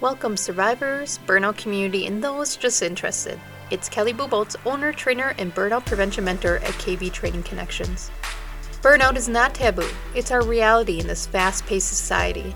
Welcome, 0.00 0.38
survivors, 0.38 1.18
burnout 1.26 1.58
community, 1.58 2.06
and 2.06 2.24
those 2.24 2.56
just 2.56 2.80
interested. 2.80 3.38
It's 3.70 3.86
Kelly 3.86 4.14
Buboltz, 4.14 4.56
owner, 4.64 4.94
trainer, 4.94 5.34
and 5.36 5.54
burnout 5.54 5.84
prevention 5.84 6.24
mentor 6.24 6.56
at 6.56 6.72
KB 6.76 7.12
Training 7.12 7.42
Connections. 7.42 8.10
Burnout 8.80 9.16
is 9.16 9.28
not 9.28 9.52
taboo, 9.52 9.86
it's 10.14 10.30
our 10.30 10.42
reality 10.42 11.00
in 11.00 11.06
this 11.06 11.26
fast 11.26 11.66
paced 11.66 11.88
society. 11.88 12.54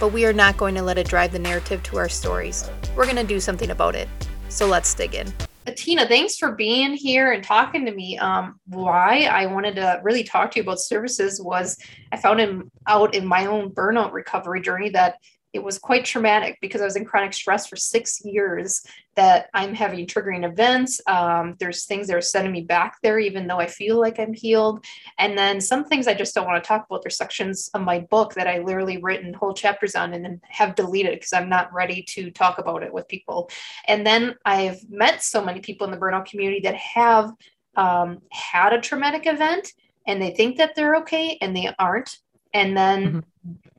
But 0.00 0.08
we 0.08 0.26
are 0.26 0.32
not 0.32 0.56
going 0.56 0.74
to 0.74 0.82
let 0.82 0.98
it 0.98 1.06
drive 1.06 1.30
the 1.30 1.38
narrative 1.38 1.80
to 1.84 1.96
our 1.96 2.08
stories. 2.08 2.68
We're 2.96 3.04
going 3.04 3.14
to 3.14 3.22
do 3.22 3.38
something 3.38 3.70
about 3.70 3.94
it. 3.94 4.08
So 4.48 4.66
let's 4.66 4.92
dig 4.92 5.14
in. 5.14 5.32
Tina, 5.76 6.08
thanks 6.08 6.38
for 6.38 6.56
being 6.56 6.94
here 6.94 7.30
and 7.30 7.44
talking 7.44 7.86
to 7.86 7.92
me. 7.92 8.18
Um, 8.18 8.58
why 8.66 9.28
I 9.30 9.46
wanted 9.46 9.76
to 9.76 10.00
really 10.02 10.24
talk 10.24 10.50
to 10.50 10.58
you 10.58 10.64
about 10.64 10.80
services 10.80 11.40
was 11.40 11.78
I 12.10 12.16
found 12.16 12.40
him 12.40 12.68
out 12.88 13.14
in 13.14 13.24
my 13.24 13.46
own 13.46 13.70
burnout 13.70 14.12
recovery 14.12 14.60
journey 14.60 14.88
that 14.90 15.18
it 15.52 15.62
was 15.62 15.78
quite 15.78 16.04
traumatic 16.04 16.58
because 16.60 16.80
I 16.80 16.84
was 16.84 16.96
in 16.96 17.04
chronic 17.04 17.32
stress 17.32 17.66
for 17.66 17.76
six 17.76 18.24
years 18.24 18.82
that 19.16 19.48
I'm 19.52 19.74
having 19.74 20.06
triggering 20.06 20.48
events. 20.48 21.00
Um, 21.06 21.56
there's 21.58 21.84
things 21.84 22.06
that 22.06 22.16
are 22.16 22.20
sending 22.20 22.52
me 22.52 22.62
back 22.62 22.98
there, 23.02 23.18
even 23.18 23.46
though 23.46 23.58
I 23.58 23.66
feel 23.66 23.98
like 23.98 24.20
I'm 24.20 24.32
healed. 24.32 24.84
And 25.18 25.36
then 25.36 25.60
some 25.60 25.84
things 25.84 26.06
I 26.06 26.14
just 26.14 26.34
don't 26.34 26.46
want 26.46 26.62
to 26.62 26.66
talk 26.66 26.86
about. 26.86 27.02
There's 27.02 27.16
sections 27.16 27.68
of 27.74 27.82
my 27.82 27.98
book 27.98 28.34
that 28.34 28.46
I 28.46 28.60
literally 28.60 28.98
written 28.98 29.34
whole 29.34 29.52
chapters 29.52 29.96
on 29.96 30.14
and 30.14 30.24
then 30.24 30.40
have 30.48 30.76
deleted 30.76 31.14
because 31.14 31.32
I'm 31.32 31.48
not 31.48 31.72
ready 31.72 32.02
to 32.10 32.30
talk 32.30 32.58
about 32.58 32.84
it 32.84 32.92
with 32.92 33.08
people. 33.08 33.50
And 33.88 34.06
then 34.06 34.36
I've 34.44 34.88
met 34.88 35.22
so 35.22 35.44
many 35.44 35.60
people 35.60 35.84
in 35.86 35.90
the 35.90 35.98
burnout 35.98 36.26
community 36.26 36.60
that 36.60 36.76
have 36.76 37.32
um, 37.76 38.18
had 38.30 38.72
a 38.72 38.80
traumatic 38.80 39.26
event 39.26 39.72
and 40.06 40.22
they 40.22 40.30
think 40.30 40.56
that 40.58 40.74
they're 40.74 40.96
okay 40.96 41.38
and 41.40 41.56
they 41.56 41.70
aren't. 41.78 42.18
And 42.52 42.76
then 42.76 43.06
mm-hmm 43.06 43.18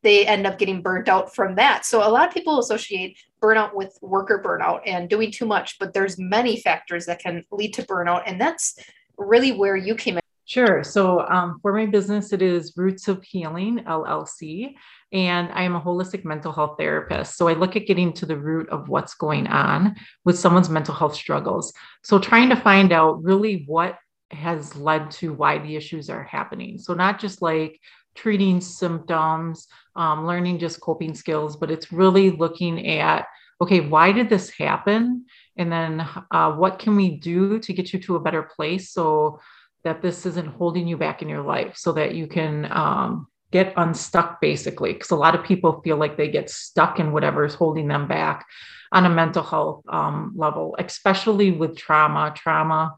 they 0.04 0.26
end 0.26 0.48
up 0.48 0.58
getting 0.58 0.82
burnt 0.82 1.10
out 1.10 1.34
from 1.34 1.56
that. 1.56 1.86
So 1.86 2.08
a 2.08 2.10
lot 2.10 2.28
of 2.28 2.34
people 2.34 2.60
associate 2.60 3.20
burnout 3.42 3.74
with 3.74 3.98
worker 4.02 4.42
burnout 4.44 4.82
and 4.86 5.10
doing 5.10 5.32
too 5.32 5.46
much, 5.46 5.78
but 5.80 5.94
there's 5.94 6.18
many 6.18 6.60
factors 6.60 7.06
that 7.06 7.20
can 7.20 7.44
lead 7.52 7.74
to 7.76 7.84
burnout. 7.84 8.24
And 8.26 8.40
that's 8.40 8.78
really 9.18 9.52
where 9.52 9.76
you 9.76 9.96
came 9.96 10.16
in. 10.16 10.22
Sure. 10.46 10.84
So 10.84 11.26
um, 11.28 11.60
for 11.62 11.72
my 11.72 11.86
business, 11.86 12.34
it 12.34 12.42
is 12.42 12.74
Roots 12.76 13.08
of 13.08 13.24
Healing 13.24 13.86
LLC, 13.88 14.74
and 15.14 15.50
I 15.54 15.64
am 15.64 15.76
a 15.76 15.82
holistic 15.82 16.26
mental 16.26 16.52
health 16.52 16.76
therapist. 16.78 17.38
So 17.38 17.48
I 17.48 17.54
look 17.54 17.76
at 17.78 17.86
getting 17.86 18.12
to 18.14 18.26
the 18.26 18.38
root 18.38 18.68
of 18.70 18.90
what's 18.90 19.14
going 19.14 19.48
on 19.48 19.96
with 20.26 20.38
someone's 20.38 20.70
mental 20.70 20.94
health 20.94 21.16
struggles. 21.16 21.72
So 22.04 22.20
trying 22.20 22.50
to 22.50 22.58
find 22.58 22.92
out 22.92 23.24
really 23.24 23.64
what 23.66 23.98
has 24.32 24.76
led 24.76 25.12
to 25.12 25.34
why 25.34 25.60
the 25.60 25.76
issues 25.76 26.10
are 26.10 26.24
happening. 26.24 26.78
So 26.78 26.94
not 26.94 27.20
just 27.20 27.42
like 27.42 27.80
treating 28.16 28.62
symptoms, 28.62 29.68
um, 29.96 30.26
learning 30.26 30.60
just 30.60 30.82
coping 30.82 31.14
skills, 31.14 31.56
but 31.56 31.72
it's 31.72 31.92
really 31.92 32.32
looking 32.32 32.88
at 32.88 33.26
okay, 33.62 33.80
why 33.80 34.12
did 34.12 34.28
this 34.28 34.50
happen? 34.50 35.26
And 35.56 35.72
then 35.72 36.08
uh, 36.32 36.52
what 36.54 36.80
can 36.80 36.96
we 36.96 37.18
do 37.18 37.60
to 37.60 37.74
get 37.74 37.94
you 37.94 38.00
to 38.00 38.16
a 38.16 38.20
better 38.20 38.42
place 38.42 38.92
so 38.92 39.40
that 39.84 40.02
this 40.02 40.26
isn't 40.26 40.48
holding 40.48 40.88
you 40.88 40.98
back 40.98 41.22
in 41.22 41.30
your 41.30 41.44
life 41.44 41.78
so 41.78 41.92
that 41.92 42.16
you 42.16 42.26
can 42.26 42.68
um, 42.72 43.28
get 43.52 43.74
unstuck 43.78 44.42
basically? 44.42 44.94
Because 44.94 45.12
a 45.12 45.16
lot 45.16 45.36
of 45.36 45.46
people 45.46 45.80
feel 45.84 45.98
like 45.98 46.18
they 46.18 46.28
get 46.28 46.50
stuck 46.50 47.00
in 47.00 47.12
whatever 47.12 47.46
is 47.46 47.54
holding 47.54 47.88
them 47.88 48.08
back 48.08 48.48
on 48.92 49.06
a 49.06 49.10
mental 49.10 49.44
health 49.44 49.84
um, 49.90 50.34
level, 50.36 50.76
especially 50.80 51.52
with 51.52 51.78
trauma. 51.78 52.34
Trauma 52.36 52.96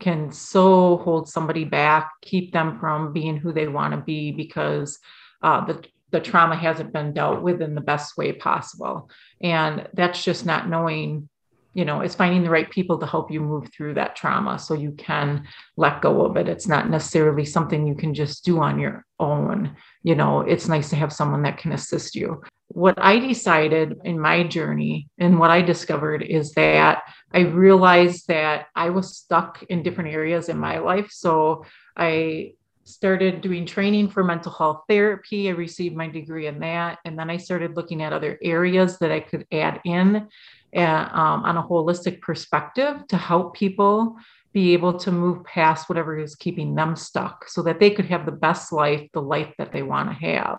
can 0.00 0.32
so 0.32 0.96
hold 0.98 1.28
somebody 1.28 1.64
back, 1.64 2.10
keep 2.22 2.52
them 2.52 2.78
from 2.80 3.12
being 3.12 3.36
who 3.36 3.52
they 3.52 3.68
want 3.68 3.94
to 3.94 4.00
be 4.00 4.32
because 4.32 4.98
uh, 5.42 5.64
the 5.64 5.84
the 6.10 6.20
trauma 6.20 6.56
hasn't 6.56 6.92
been 6.92 7.12
dealt 7.12 7.40
with 7.40 7.62
in 7.62 7.74
the 7.74 7.80
best 7.80 8.16
way 8.16 8.32
possible. 8.32 9.08
And 9.40 9.88
that's 9.94 10.24
just 10.24 10.44
not 10.44 10.68
knowing, 10.68 11.28
you 11.72 11.84
know, 11.84 12.00
it's 12.00 12.14
finding 12.14 12.42
the 12.42 12.50
right 12.50 12.68
people 12.70 12.98
to 12.98 13.06
help 13.06 13.30
you 13.30 13.40
move 13.40 13.70
through 13.72 13.94
that 13.94 14.16
trauma 14.16 14.58
so 14.58 14.74
you 14.74 14.92
can 14.92 15.46
let 15.76 16.02
go 16.02 16.24
of 16.24 16.36
it. 16.36 16.48
It's 16.48 16.66
not 16.66 16.90
necessarily 16.90 17.44
something 17.44 17.86
you 17.86 17.94
can 17.94 18.12
just 18.12 18.44
do 18.44 18.60
on 18.60 18.78
your 18.78 19.04
own. 19.20 19.76
You 20.02 20.16
know, 20.16 20.40
it's 20.40 20.68
nice 20.68 20.90
to 20.90 20.96
have 20.96 21.12
someone 21.12 21.42
that 21.42 21.58
can 21.58 21.72
assist 21.72 22.16
you. 22.16 22.42
What 22.68 22.94
I 22.98 23.18
decided 23.18 24.00
in 24.04 24.18
my 24.18 24.44
journey 24.44 25.08
and 25.18 25.38
what 25.38 25.50
I 25.50 25.62
discovered 25.62 26.22
is 26.22 26.52
that 26.52 27.02
I 27.32 27.40
realized 27.40 28.26
that 28.28 28.66
I 28.74 28.90
was 28.90 29.16
stuck 29.16 29.62
in 29.64 29.82
different 29.82 30.10
areas 30.10 30.48
in 30.48 30.58
my 30.58 30.78
life. 30.78 31.10
So 31.10 31.64
I 31.96 32.52
started 32.84 33.40
doing 33.40 33.66
training 33.66 34.08
for 34.08 34.24
mental 34.24 34.52
health 34.52 34.82
therapy. 34.88 35.48
I 35.48 35.52
received 35.52 35.96
my 35.96 36.08
degree 36.08 36.46
in 36.46 36.58
that. 36.60 36.98
And 37.04 37.18
then 37.18 37.30
I 37.30 37.36
started 37.36 37.76
looking 37.76 38.02
at 38.02 38.12
other 38.12 38.38
areas 38.42 38.98
that 38.98 39.12
I 39.12 39.20
could 39.20 39.46
add 39.52 39.80
in 39.84 40.28
uh, 40.74 40.80
um, 40.80 41.44
on 41.44 41.56
a 41.56 41.62
holistic 41.62 42.20
perspective 42.20 43.06
to 43.08 43.16
help 43.16 43.54
people 43.54 44.16
be 44.52 44.72
able 44.72 44.98
to 44.98 45.12
move 45.12 45.44
past 45.44 45.88
whatever 45.88 46.18
is 46.18 46.34
keeping 46.34 46.74
them 46.74 46.96
stuck 46.96 47.48
so 47.48 47.62
that 47.62 47.78
they 47.78 47.90
could 47.90 48.06
have 48.06 48.26
the 48.26 48.32
best 48.32 48.72
life, 48.72 49.08
the 49.12 49.22
life 49.22 49.52
that 49.58 49.72
they 49.72 49.82
want 49.82 50.08
to 50.08 50.26
have. 50.26 50.58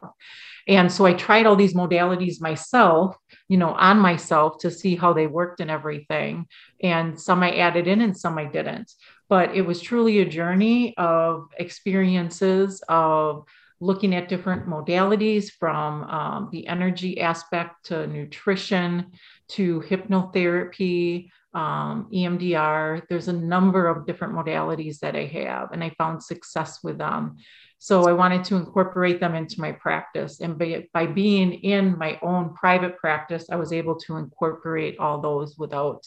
And 0.68 0.92
so 0.92 1.06
I 1.06 1.14
tried 1.14 1.46
all 1.46 1.56
these 1.56 1.74
modalities 1.74 2.40
myself, 2.40 3.18
you 3.50 3.58
know, 3.58 3.72
on 3.74 4.00
myself 4.00 4.60
to 4.60 4.72
see 4.72 4.96
how 4.96 5.12
they 5.12 5.28
worked 5.28 5.60
and 5.60 5.72
everything. 5.72 6.46
And 6.82 7.20
some 7.20 7.44
I 7.44 7.58
added 7.58 7.88
in 7.88 8.00
and 8.00 8.18
some 8.18 8.38
I 8.38 8.46
didn't 8.46 8.94
but 9.32 9.56
it 9.56 9.62
was 9.62 9.82
truly 9.82 10.20
a 10.20 10.26
journey 10.26 10.94
of 10.98 11.48
experiences 11.58 12.84
of 12.90 13.46
looking 13.80 14.14
at 14.14 14.28
different 14.28 14.68
modalities 14.68 15.50
from 15.50 16.04
um, 16.04 16.50
the 16.52 16.68
energy 16.68 17.22
aspect 17.22 17.86
to 17.86 18.06
nutrition 18.08 19.10
to 19.48 19.80
hypnotherapy 19.90 21.30
um, 21.54 22.10
emdr 22.14 23.02
there's 23.08 23.30
a 23.30 23.34
number 23.34 23.88
of 23.88 24.06
different 24.06 24.34
modalities 24.34 25.00
that 25.00 25.16
i 25.16 25.26
have 25.26 25.72
and 25.72 25.84
i 25.84 25.90
found 25.98 26.22
success 26.22 26.80
with 26.84 26.98
them. 26.98 27.38
So 27.78 28.08
i 28.10 28.14
wanted 28.14 28.44
to 28.46 28.58
incorporate 28.58 29.20
them 29.22 29.34
into 29.34 29.62
my 29.62 29.72
practice 29.72 30.42
and 30.42 30.58
by, 30.60 30.88
by 30.94 31.06
being 31.08 31.54
in 31.54 31.98
my 31.98 32.20
own 32.22 32.54
private 32.54 32.98
practice 32.98 33.46
i 33.50 33.56
was 33.56 33.72
able 33.72 33.96
to 34.02 34.18
incorporate 34.18 35.00
all 35.00 35.22
those 35.22 35.58
without 35.58 36.04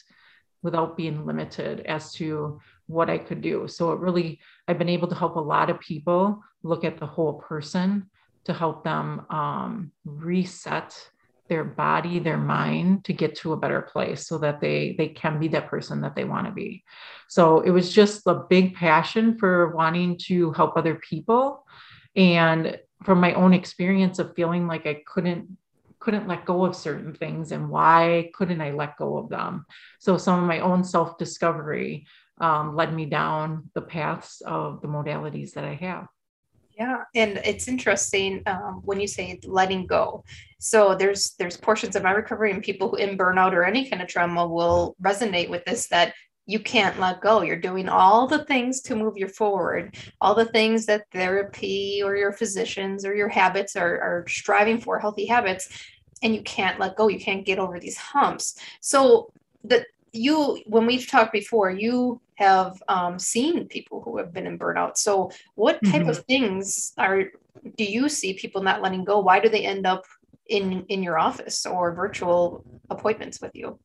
without 0.63 0.97
being 0.97 1.27
limited 1.27 1.81
as 1.81 2.13
to 2.15 2.59
what 2.87 3.11
I 3.11 3.19
could 3.19 3.41
do. 3.41 3.67
So 3.69 3.93
it 3.93 4.01
really, 4.01 4.41
I've 4.69 4.79
been 4.79 4.89
able 4.89 5.09
to 5.09 5.15
help 5.15 5.37
a 5.37 5.41
lot 5.41 5.71
of 5.71 5.81
people 5.81 6.43
look 6.63 6.85
at 6.85 6.99
the 6.99 7.07
whole 7.07 7.35
person 7.35 8.11
to 8.45 8.53
help 8.53 8.85
them 8.85 9.27
um, 9.31 9.93
reset 10.05 10.95
their 11.49 11.65
body, 11.65 12.19
their 12.19 12.39
mind 12.39 13.05
to 13.05 13.13
get 13.13 13.37
to 13.37 13.53
a 13.53 13.57
better 13.57 13.83
place 13.83 14.27
so 14.27 14.39
that 14.39 14.61
they 14.61 14.95
they 14.97 15.09
can 15.09 15.39
be 15.39 15.49
that 15.49 15.69
person 15.69 16.01
that 16.01 16.17
they 16.17 16.25
want 16.25 16.47
to 16.47 16.53
be. 16.53 16.85
So 17.29 17.61
it 17.61 17.71
was 17.71 17.93
just 17.93 18.27
a 18.27 18.45
big 18.49 18.75
passion 18.75 19.37
for 19.39 19.75
wanting 19.75 20.19
to 20.25 20.53
help 20.53 20.77
other 20.77 20.95
people 20.95 21.67
and 22.17 22.79
from 23.03 23.21
my 23.21 23.35
own 23.35 23.53
experience 23.53 24.19
of 24.19 24.35
feeling 24.35 24.67
like 24.67 24.87
I 24.87 25.03
couldn't 25.07 25.59
couldn't 26.01 26.29
let 26.29 26.45
go 26.45 26.65
of 26.65 26.77
certain 26.77 27.15
things 27.15 27.51
and 27.51 27.71
why 27.71 28.31
couldn't 28.35 28.61
I 28.61 28.73
let 28.73 28.99
go 28.99 29.17
of 29.17 29.31
them? 29.31 29.65
So 30.01 30.19
some 30.19 30.39
of 30.39 30.47
my 30.47 30.61
own 30.61 30.85
self 30.85 31.19
discovery 31.19 32.07
um, 32.39 32.75
led 32.75 32.93
me 32.93 33.07
down 33.07 33.71
the 33.75 33.83
paths 33.83 34.41
of 34.43 34.81
the 34.83 34.89
modalities 34.89 35.53
that 35.53 35.65
I 35.65 35.75
have. 35.75 36.09
Yeah, 36.77 37.05
and 37.15 37.41
it's 37.45 37.69
interesting 37.69 38.43
um, 38.47 38.83
when 38.85 38.99
you 38.99 39.07
say 39.07 39.39
letting 39.45 39.87
go. 39.87 40.25
So 40.59 40.97
there's 40.97 41.35
there's 41.39 41.57
portions 41.57 41.95
of 41.95 42.03
my 42.03 42.11
recovery, 42.11 42.51
and 42.51 42.63
people 42.63 42.89
who 42.89 42.97
in 42.97 43.17
burnout 43.17 43.53
or 43.53 43.65
any 43.65 43.89
kind 43.89 44.03
of 44.03 44.09
trauma 44.09 44.47
will 44.47 44.97
resonate 45.01 45.49
with 45.49 45.65
this 45.65 45.87
that 45.89 46.15
you 46.47 46.59
can't 46.59 46.99
let 46.99 47.21
go. 47.21 47.43
You're 47.43 47.61
doing 47.61 47.89
all 47.89 48.27
the 48.27 48.45
things 48.45 48.81
to 48.83 48.97
move 48.97 49.17
you 49.17 49.29
forward, 49.29 49.97
all 50.21 50.35
the 50.35 50.45
things 50.47 50.85
that 50.87 51.11
therapy 51.13 52.03
or 52.05 52.17
your 52.17 52.33
physicians 52.33 53.05
or 53.05 53.15
your 53.15 53.29
habits 53.29 53.77
are, 53.77 54.01
are 54.01 54.25
striving 54.29 54.79
for, 54.79 54.99
healthy 54.99 55.27
habits, 55.27 55.69
and 56.23 56.35
you 56.35 56.43
can't 56.43 56.79
let 56.81 56.97
go. 56.97 57.09
You 57.09 57.21
can't 57.21 57.47
get 57.47 57.59
over 57.59 57.79
these 57.79 57.97
humps. 57.97 58.59
So 58.81 59.33
that 59.65 59.87
you 60.13 60.61
when 60.67 60.87
we've 60.87 61.09
talked 61.09 61.33
before 61.33 61.71
you 61.71 62.21
have 62.37 62.83
um, 62.89 63.19
seen 63.19 63.69
people 63.69 64.03
who 64.03 64.19
have 64.19 64.33
been 64.33 64.47
in 64.47 64.59
burnout. 64.59 64.97
So 64.97 65.31
what 65.55 65.83
type 65.85 66.03
mm-hmm. 66.03 66.11
of 66.11 66.25
things 66.25 66.93
are 66.99 67.25
do 67.77 67.85
you 67.85 68.09
see 68.09 68.35
people 68.35 68.63
not 68.63 68.83
letting 68.83 69.05
go? 69.05 69.21
Why 69.21 69.41
do 69.41 69.49
they 69.49 69.65
end 69.65 69.87
up 69.87 70.05
in 70.47 70.85
in 70.89 71.03
your 71.03 71.19
office 71.19 71.65
or 71.65 71.95
virtual 71.95 72.65
appointments 72.91 73.41
with 73.41 73.53
you? 73.55 73.79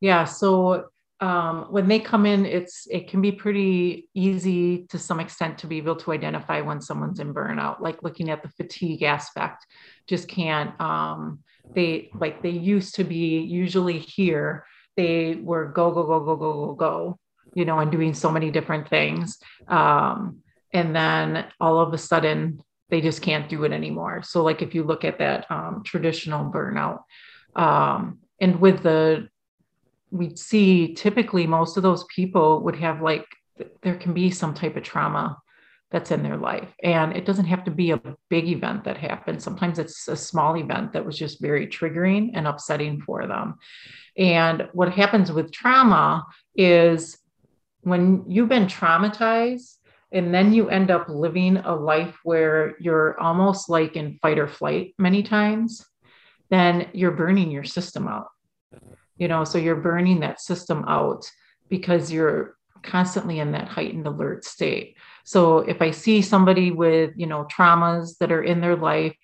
Yeah 0.00 0.24
so 0.24 0.88
um, 1.20 1.66
when 1.70 1.88
they 1.88 1.98
come 1.98 2.26
in 2.26 2.44
it's 2.44 2.86
it 2.90 3.08
can 3.08 3.22
be 3.22 3.32
pretty 3.32 4.08
easy 4.14 4.86
to 4.88 4.98
some 4.98 5.18
extent 5.18 5.58
to 5.58 5.66
be 5.66 5.78
able 5.78 5.96
to 5.96 6.12
identify 6.12 6.60
when 6.60 6.80
someone's 6.80 7.20
in 7.20 7.32
burnout 7.32 7.80
like 7.80 8.02
looking 8.02 8.30
at 8.30 8.42
the 8.42 8.50
fatigue 8.50 9.02
aspect 9.02 9.66
just 10.06 10.28
can't 10.28 10.78
um, 10.78 11.38
they 11.74 12.10
like 12.14 12.42
they 12.42 12.50
used 12.50 12.96
to 12.96 13.04
be 13.04 13.38
usually 13.38 13.98
here 13.98 14.66
they 14.96 15.34
were 15.34 15.66
go 15.66 15.90
go 15.90 16.02
go 16.04 16.20
go 16.20 16.36
go 16.36 16.52
go 16.66 16.74
go 16.74 17.18
you 17.54 17.64
know 17.64 17.78
and 17.78 17.90
doing 17.90 18.14
so 18.14 18.30
many 18.30 18.50
different 18.50 18.88
things. 18.88 19.38
Um, 19.68 20.38
and 20.72 20.94
then 20.94 21.46
all 21.60 21.78
of 21.80 21.92
a 21.92 21.98
sudden 21.98 22.62
they 22.88 23.00
just 23.00 23.22
can't 23.22 23.48
do 23.48 23.64
it 23.64 23.72
anymore. 23.72 24.22
So 24.22 24.42
like 24.42 24.62
if 24.62 24.74
you 24.74 24.84
look 24.84 25.04
at 25.04 25.18
that 25.18 25.50
um, 25.50 25.82
traditional 25.84 26.50
burnout 26.50 27.00
Um, 27.56 28.18
and 28.38 28.60
with 28.60 28.82
the, 28.82 29.28
we'd 30.10 30.38
see 30.38 30.94
typically 30.94 31.46
most 31.46 31.76
of 31.76 31.82
those 31.82 32.04
people 32.14 32.60
would 32.64 32.76
have 32.76 33.00
like, 33.00 33.24
there 33.82 33.96
can 33.96 34.12
be 34.12 34.30
some 34.30 34.52
type 34.52 34.76
of 34.76 34.82
trauma 34.82 35.38
that's 35.90 36.10
in 36.10 36.22
their 36.22 36.36
life. 36.36 36.68
And 36.82 37.16
it 37.16 37.24
doesn't 37.24 37.46
have 37.46 37.64
to 37.64 37.70
be 37.70 37.92
a 37.92 38.02
big 38.28 38.48
event 38.48 38.84
that 38.84 38.96
happened. 38.96 39.42
Sometimes 39.42 39.78
it's 39.78 40.08
a 40.08 40.16
small 40.16 40.56
event 40.56 40.92
that 40.92 41.06
was 41.06 41.16
just 41.16 41.40
very 41.40 41.66
triggering 41.66 42.30
and 42.34 42.46
upsetting 42.46 43.00
for 43.00 43.26
them. 43.26 43.54
And 44.16 44.68
what 44.72 44.92
happens 44.92 45.30
with 45.30 45.52
trauma 45.52 46.24
is 46.56 47.18
when 47.82 48.24
you've 48.28 48.48
been 48.48 48.66
traumatized 48.66 49.76
and 50.10 50.34
then 50.34 50.52
you 50.52 50.68
end 50.68 50.90
up 50.90 51.08
living 51.08 51.58
a 51.58 51.74
life 51.74 52.16
where 52.24 52.74
you're 52.80 53.18
almost 53.20 53.68
like 53.68 53.96
in 53.96 54.18
fight 54.20 54.38
or 54.38 54.48
flight 54.48 54.94
many 54.98 55.22
times, 55.22 55.84
then 56.50 56.88
you're 56.92 57.12
burning 57.12 57.50
your 57.50 57.64
system 57.64 58.08
out. 58.08 58.28
You 59.18 59.28
know, 59.28 59.44
so 59.44 59.58
you're 59.58 59.76
burning 59.76 60.20
that 60.20 60.40
system 60.40 60.84
out 60.86 61.30
because 61.68 62.12
you're 62.12 62.56
constantly 62.86 63.40
in 63.40 63.52
that 63.52 63.68
heightened 63.68 64.06
alert 64.06 64.44
state. 64.44 64.96
So 65.24 65.58
if 65.58 65.82
I 65.82 65.90
see 65.90 66.22
somebody 66.22 66.70
with, 66.70 67.12
you 67.16 67.26
know, 67.26 67.44
traumas 67.44 68.18
that 68.18 68.32
are 68.32 68.42
in 68.42 68.60
their 68.60 68.76
life, 68.76 69.16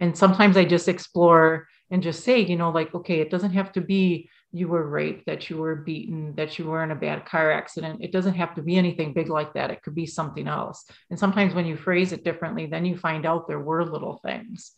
and 0.00 0.16
sometimes 0.16 0.56
I 0.56 0.64
just 0.64 0.88
explore 0.88 1.68
and 1.90 2.02
just 2.02 2.24
say, 2.24 2.40
you 2.40 2.56
know, 2.56 2.70
like, 2.70 2.94
okay, 2.94 3.20
it 3.20 3.30
doesn't 3.30 3.52
have 3.52 3.72
to 3.72 3.80
be 3.80 4.30
you 4.52 4.68
were 4.68 4.86
raped, 4.86 5.26
that 5.26 5.48
you 5.48 5.56
were 5.56 5.76
beaten, 5.76 6.34
that 6.36 6.58
you 6.58 6.66
were 6.66 6.84
in 6.84 6.90
a 6.90 6.96
bad 6.96 7.24
car 7.24 7.50
accident. 7.50 8.02
It 8.02 8.12
doesn't 8.12 8.34
have 8.34 8.54
to 8.56 8.62
be 8.62 8.76
anything 8.76 9.14
big 9.14 9.28
like 9.28 9.54
that. 9.54 9.70
It 9.70 9.82
could 9.82 9.94
be 9.94 10.06
something 10.06 10.46
else. 10.46 10.84
And 11.08 11.18
sometimes 11.18 11.54
when 11.54 11.64
you 11.64 11.76
phrase 11.76 12.12
it 12.12 12.24
differently, 12.24 12.66
then 12.66 12.84
you 12.84 12.98
find 12.98 13.24
out 13.24 13.48
there 13.48 13.60
were 13.60 13.84
little 13.84 14.20
things. 14.22 14.72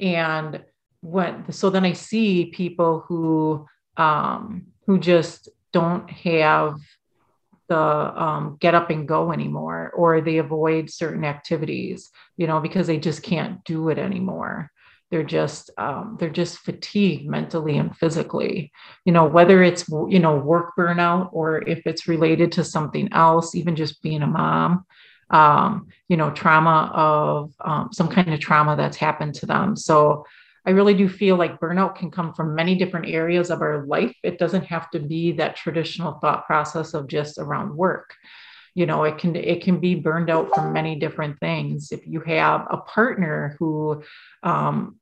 And 0.00 0.64
what 1.00 1.54
so 1.54 1.70
then 1.70 1.84
I 1.84 1.92
see 1.92 2.46
people 2.46 3.04
who 3.06 3.66
um 3.96 4.68
who 4.86 4.98
just 4.98 5.48
don't 5.72 6.10
have 6.10 6.78
the 7.68 7.78
um, 7.78 8.56
get 8.60 8.74
up 8.74 8.90
and 8.90 9.08
go 9.08 9.32
anymore 9.32 9.90
or 9.94 10.20
they 10.20 10.38
avoid 10.38 10.90
certain 10.90 11.24
activities 11.24 12.10
you 12.36 12.46
know 12.46 12.60
because 12.60 12.86
they 12.86 12.98
just 12.98 13.22
can't 13.22 13.62
do 13.64 13.88
it 13.88 13.98
anymore. 13.98 14.70
They're 15.10 15.22
just 15.22 15.70
um, 15.78 16.16
they're 16.18 16.30
just 16.30 16.58
fatigued 16.58 17.28
mentally 17.28 17.76
and 17.76 17.96
physically. 17.96 18.72
You 19.04 19.12
know 19.12 19.26
whether 19.26 19.62
it's 19.62 19.88
you 19.88 20.18
know 20.18 20.36
work 20.36 20.72
burnout 20.76 21.28
or 21.32 21.66
if 21.68 21.86
it's 21.86 22.08
related 22.08 22.52
to 22.52 22.64
something 22.64 23.12
else 23.12 23.54
even 23.54 23.76
just 23.76 24.02
being 24.02 24.22
a 24.22 24.26
mom 24.26 24.84
um, 25.30 25.88
you 26.08 26.16
know 26.16 26.30
trauma 26.30 26.90
of 26.94 27.52
um, 27.60 27.90
some 27.92 28.08
kind 28.08 28.32
of 28.32 28.40
trauma 28.40 28.76
that's 28.76 28.96
happened 28.96 29.34
to 29.36 29.46
them. 29.46 29.76
So 29.76 30.24
i 30.66 30.70
really 30.70 30.94
do 30.94 31.08
feel 31.08 31.36
like 31.36 31.60
burnout 31.60 31.96
can 31.96 32.10
come 32.10 32.32
from 32.34 32.54
many 32.54 32.74
different 32.74 33.08
areas 33.08 33.50
of 33.50 33.62
our 33.62 33.86
life. 33.86 34.16
It 34.22 34.38
doesn't 34.38 34.64
have 34.64 34.90
to 34.90 35.00
be 35.00 35.32
that 35.32 35.56
traditional 35.56 36.14
thought 36.14 36.46
process 36.46 36.94
of 36.94 37.08
just 37.08 37.38
around 37.38 37.76
work. 37.76 38.14
You 38.74 38.86
know 38.86 39.04
it 39.04 39.18
can 39.18 39.36
it 39.36 39.62
can 39.62 39.78
be 39.78 39.94
burned 39.94 40.30
out 40.30 40.54
from 40.54 40.72
many 40.72 40.96
different 40.96 41.38
things. 41.38 41.92
If 41.92 42.06
you 42.06 42.20
have 42.20 42.66
a 42.70 42.78
partner 42.78 43.56
who 43.58 44.02
um, 44.42 44.98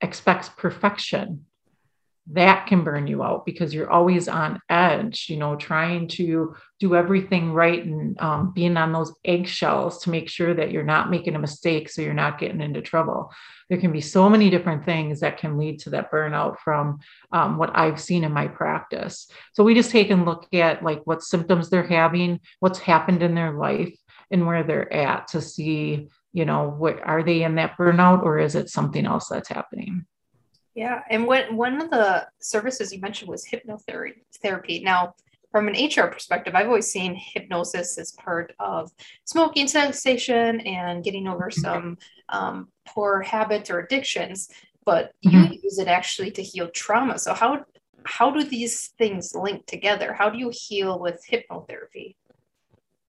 expects 0.00 0.50
perfection 0.50 1.46
that 2.32 2.66
can 2.66 2.84
burn 2.84 3.06
you 3.06 3.22
out 3.22 3.44
because 3.44 3.74
you're 3.74 3.90
always 3.90 4.28
on 4.28 4.60
edge 4.84 5.26
you 5.28 5.36
know 5.36 5.56
trying 5.56 6.06
to 6.08 6.54
do 6.80 6.94
everything 6.94 7.52
right 7.52 7.84
and 7.84 8.20
um, 8.20 8.52
being 8.52 8.76
on 8.76 8.92
those 8.92 9.12
eggshells 9.24 10.02
to 10.02 10.10
make 10.10 10.28
sure 10.28 10.52
that 10.52 10.70
you're 10.70 10.82
not 10.82 11.10
making 11.10 11.34
a 11.34 11.38
mistake 11.38 11.88
so 11.88 12.02
you're 12.02 12.12
not 12.12 12.38
getting 12.38 12.60
into 12.60 12.82
trouble. 12.82 13.32
There 13.70 13.78
can 13.78 13.92
be 13.92 14.02
so 14.02 14.28
many 14.28 14.50
different 14.50 14.84
things 14.84 15.20
that 15.20 15.38
can 15.38 15.56
lead 15.56 15.78
to 15.80 15.90
that 15.90 16.10
burnout 16.12 16.58
from 16.58 16.98
um, 17.32 17.56
what 17.56 17.76
i've 17.76 18.00
seen 18.00 18.24
in 18.24 18.32
my 18.32 18.48
practice. 18.48 19.28
So 19.54 19.64
we 19.64 19.74
just 19.74 19.90
take 19.90 20.10
and 20.10 20.26
look 20.26 20.46
at 20.52 20.82
like 20.82 21.00
what 21.04 21.22
symptoms 21.22 21.70
they're 21.70 21.86
having 21.86 22.40
what's 22.60 22.78
happened 22.78 23.22
in 23.22 23.34
their 23.34 23.52
life 23.52 23.96
and 24.30 24.46
where 24.46 24.62
they're 24.62 24.92
at 24.92 25.28
to 25.28 25.40
see 25.40 26.08
you 26.32 26.44
know 26.44 26.68
what 26.68 27.00
are 27.02 27.22
they 27.22 27.44
in 27.44 27.54
that 27.54 27.78
burnout 27.78 28.22
or 28.22 28.38
is 28.38 28.54
it 28.54 28.68
something 28.68 29.06
else 29.06 29.28
that's 29.28 29.48
happening 29.48 30.04
yeah 30.74 31.02
and 31.10 31.26
what 31.26 31.52
one 31.52 31.80
of 31.80 31.90
the 31.90 32.26
services 32.40 32.92
you 32.92 33.00
mentioned 33.00 33.30
was 33.30 33.46
hypnotherapy 33.46 34.82
now 34.82 35.14
from 35.50 35.68
an 35.68 35.74
hr 35.74 36.06
perspective 36.06 36.54
i've 36.54 36.66
always 36.66 36.90
seen 36.90 37.14
hypnosis 37.14 37.98
as 37.98 38.12
part 38.12 38.52
of 38.58 38.90
smoking 39.24 39.66
cessation 39.66 40.60
and 40.60 41.04
getting 41.04 41.28
over 41.28 41.48
mm-hmm. 41.48 41.60
some 41.60 41.98
um, 42.30 42.68
poor 42.86 43.20
habits 43.22 43.70
or 43.70 43.80
addictions 43.80 44.50
but 44.84 45.12
mm-hmm. 45.24 45.52
you 45.52 45.60
use 45.62 45.78
it 45.78 45.88
actually 45.88 46.30
to 46.30 46.42
heal 46.42 46.68
trauma 46.70 47.18
so 47.18 47.32
how 47.34 47.64
how 48.06 48.30
do 48.30 48.44
these 48.44 48.88
things 48.98 49.34
link 49.34 49.64
together 49.66 50.12
how 50.12 50.28
do 50.28 50.38
you 50.38 50.50
heal 50.52 50.98
with 50.98 51.24
hypnotherapy 51.30 52.14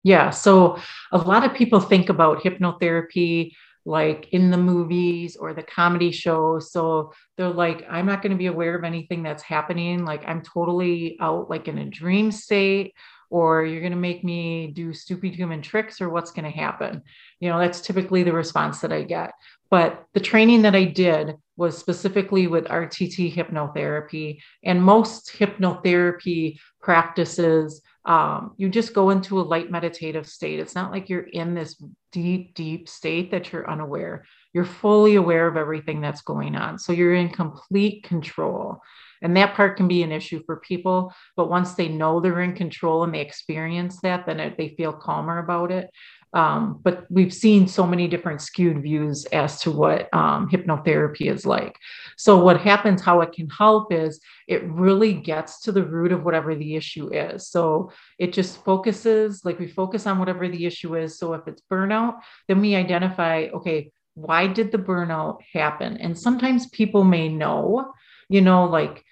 yeah. 0.05 0.31
So 0.31 0.79
a 1.13 1.19
lot 1.19 1.45
of 1.45 1.55
people 1.55 1.81
think 1.81 2.11
about 2.11 2.43
hypnotherapy 2.43 3.53
like 3.85 4.29
in 4.33 4.51
the 4.51 4.57
movies 4.57 5.37
or 5.37 5.53
the 5.53 5.63
comedy 5.63 6.11
shows. 6.11 6.73
So 6.73 7.13
they're 7.37 7.49
like, 7.49 7.87
I'm 7.91 8.07
not 8.07 8.23
going 8.23 8.33
to 8.33 8.39
be 8.39 8.47
aware 8.47 8.75
of 8.75 8.85
anything 8.85 9.23
that's 9.23 9.43
happening. 9.43 10.05
Like 10.05 10.25
I'm 10.27 10.43
totally 10.43 11.17
out 11.21 11.51
like 11.51 11.69
in 11.69 11.79
a 11.79 11.91
dream 11.91 12.33
state, 12.33 12.95
or 13.31 13.65
you're 13.65 13.81
going 13.81 13.93
to 13.93 13.99
make 13.99 14.23
me 14.23 14.69
do 14.69 14.93
stupid 14.93 15.35
human 15.35 15.61
tricks, 15.61 16.01
or 16.01 16.09
what's 16.09 16.31
going 16.31 16.45
to 16.45 16.57
happen. 16.57 17.03
You 17.41 17.51
know, 17.51 17.59
that's 17.59 17.81
typically 17.81 18.23
the 18.23 18.33
response 18.33 18.81
that 18.81 18.93
I 18.93 19.03
get. 19.03 19.33
But 19.71 20.05
the 20.13 20.21
training 20.21 20.63
that 20.63 20.77
I 20.77 20.85
did 20.85 21.35
was 21.57 21.77
specifically 21.77 22.47
with 22.47 22.67
RTT 22.67 23.35
hypnotherapy, 23.35 24.39
and 24.63 24.83
most 24.83 25.33
hypnotherapy 25.37 26.59
practices 26.81 27.83
um, 28.07 28.53
you 28.57 28.69
just 28.69 28.95
go 28.95 29.11
into 29.11 29.41
a 29.41 29.43
light 29.43 29.71
meditative 29.71 30.29
state. 30.29 30.61
It's 30.61 30.75
not 30.75 30.91
like 30.91 31.09
you're 31.09 31.23
in 31.23 31.55
this 31.55 31.83
deep, 32.13 32.55
deep 32.55 32.89
state 32.89 33.31
that 33.31 33.51
you're 33.51 33.69
unaware. 33.69 34.27
You're 34.53 34.65
fully 34.65 35.17
aware 35.17 35.49
of 35.49 35.57
everything 35.57 36.01
that's 36.01 36.23
going 36.23 36.55
on. 36.55 36.79
So 36.79 36.93
you're 36.93 37.15
in 37.15 37.31
complete 37.31 38.05
control. 38.05 38.81
And 39.23 39.37
that 39.39 39.55
part 39.55 39.79
can 39.79 39.89
be 39.89 40.03
an 40.03 40.13
issue 40.13 40.43
for 40.45 40.61
people. 40.61 41.13
But 41.35 41.49
once 41.49 41.75
they 41.75 41.89
know 41.89 42.21
they're 42.21 42.43
in 42.43 42.55
control 42.55 43.05
and 43.05 43.15
they 43.15 43.21
experience 43.21 43.99
that, 44.03 44.27
then 44.27 44.39
it, 44.39 44.59
they 44.59 44.75
feel 44.77 44.93
calmer 44.93 45.39
about 45.39 45.73
it. 45.73 45.89
Um, 46.35 46.81
but 46.83 47.07
we've 47.11 47.33
seen 47.33 47.69
so 47.69 47.87
many 47.87 48.09
different 48.09 48.43
skewed 48.43 48.83
views 48.83 49.25
as 49.27 49.61
to 49.61 49.71
what 49.71 50.13
um, 50.13 50.51
hypnotherapy 50.51 51.33
is 51.33 51.47
like. 51.47 51.79
So, 52.17 52.43
what 52.43 52.61
happens, 52.61 53.01
how 53.01 53.21
it 53.21 53.33
can 53.33 53.49
help 53.49 53.93
is 53.93 54.21
it 54.49 54.65
really 54.65 55.15
gets 55.15 55.61
to 55.63 55.73
the 55.73 55.85
root 55.85 56.11
of 56.11 56.25
whatever 56.25 56.57
the 56.57 56.75
issue 56.75 57.15
is. 57.15 57.49
So, 57.49 57.93
it 58.19 58.33
just 58.33 58.65
focuses, 58.65 59.45
like 59.45 59.61
we 59.61 59.69
focus 59.69 60.07
on 60.09 60.19
whatever 60.19 60.49
the 60.49 60.67
issue 60.67 60.97
is. 60.97 61.19
So, 61.19 61.35
if 61.35 61.47
it's 61.47 61.63
burnout, 61.71 62.19
then 62.49 62.61
we 62.61 62.75
identify, 62.75 63.47
okay, 63.55 63.93
why 64.15 64.49
did 64.49 64.73
the 64.73 64.79
burnout 64.79 65.39
happen? 65.53 65.99
And 65.99 66.19
sometimes 66.19 66.69
people 66.69 67.05
may 67.05 67.29
know, 67.29 67.93
you 68.29 68.41
know, 68.41 68.65
like 68.65 69.05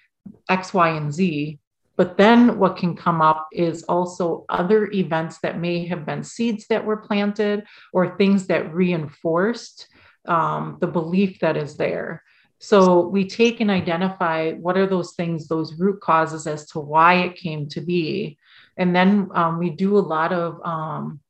X, 0.49 0.73
Y, 0.73 0.89
and 0.89 1.13
Z, 1.13 1.59
but 2.03 2.17
then 2.17 2.59
what 2.59 2.75
can 2.75 2.97
come 2.97 3.21
up 3.21 3.47
is 3.53 3.83
also 3.83 4.43
other 4.49 4.91
events 4.91 5.39
that 5.41 5.57
may 5.57 5.85
have 5.85 6.05
been 6.05 6.21
seeds 6.21 6.67
that 6.67 6.83
were 6.83 6.97
planted 6.97 7.63
or 7.93 8.17
things 8.17 8.45
that 8.47 8.73
reinforced 8.73 9.87
um, 10.27 10.77
the 10.81 10.87
belief 10.87 11.39
that 11.39 11.55
is 11.55 11.77
there. 11.77 12.21
So 12.59 13.07
we 13.07 13.25
take 13.25 13.61
and 13.61 13.71
identify 13.71 14.51
what 14.51 14.75
are 14.75 14.85
those 14.85 15.13
things, 15.13 15.47
those 15.47 15.79
root 15.79 16.01
causes 16.01 16.45
as 16.45 16.65
to 16.71 16.81
why 16.81 17.19
it 17.19 17.37
came 17.37 17.69
to 17.69 17.79
be. 17.79 18.37
And 18.75 18.93
then 18.93 19.29
um, 19.33 19.57
we 19.57 19.69
do 19.69 19.97
a 19.97 20.03
lot 20.15 20.33
of 20.33 20.59
um, 20.65 21.21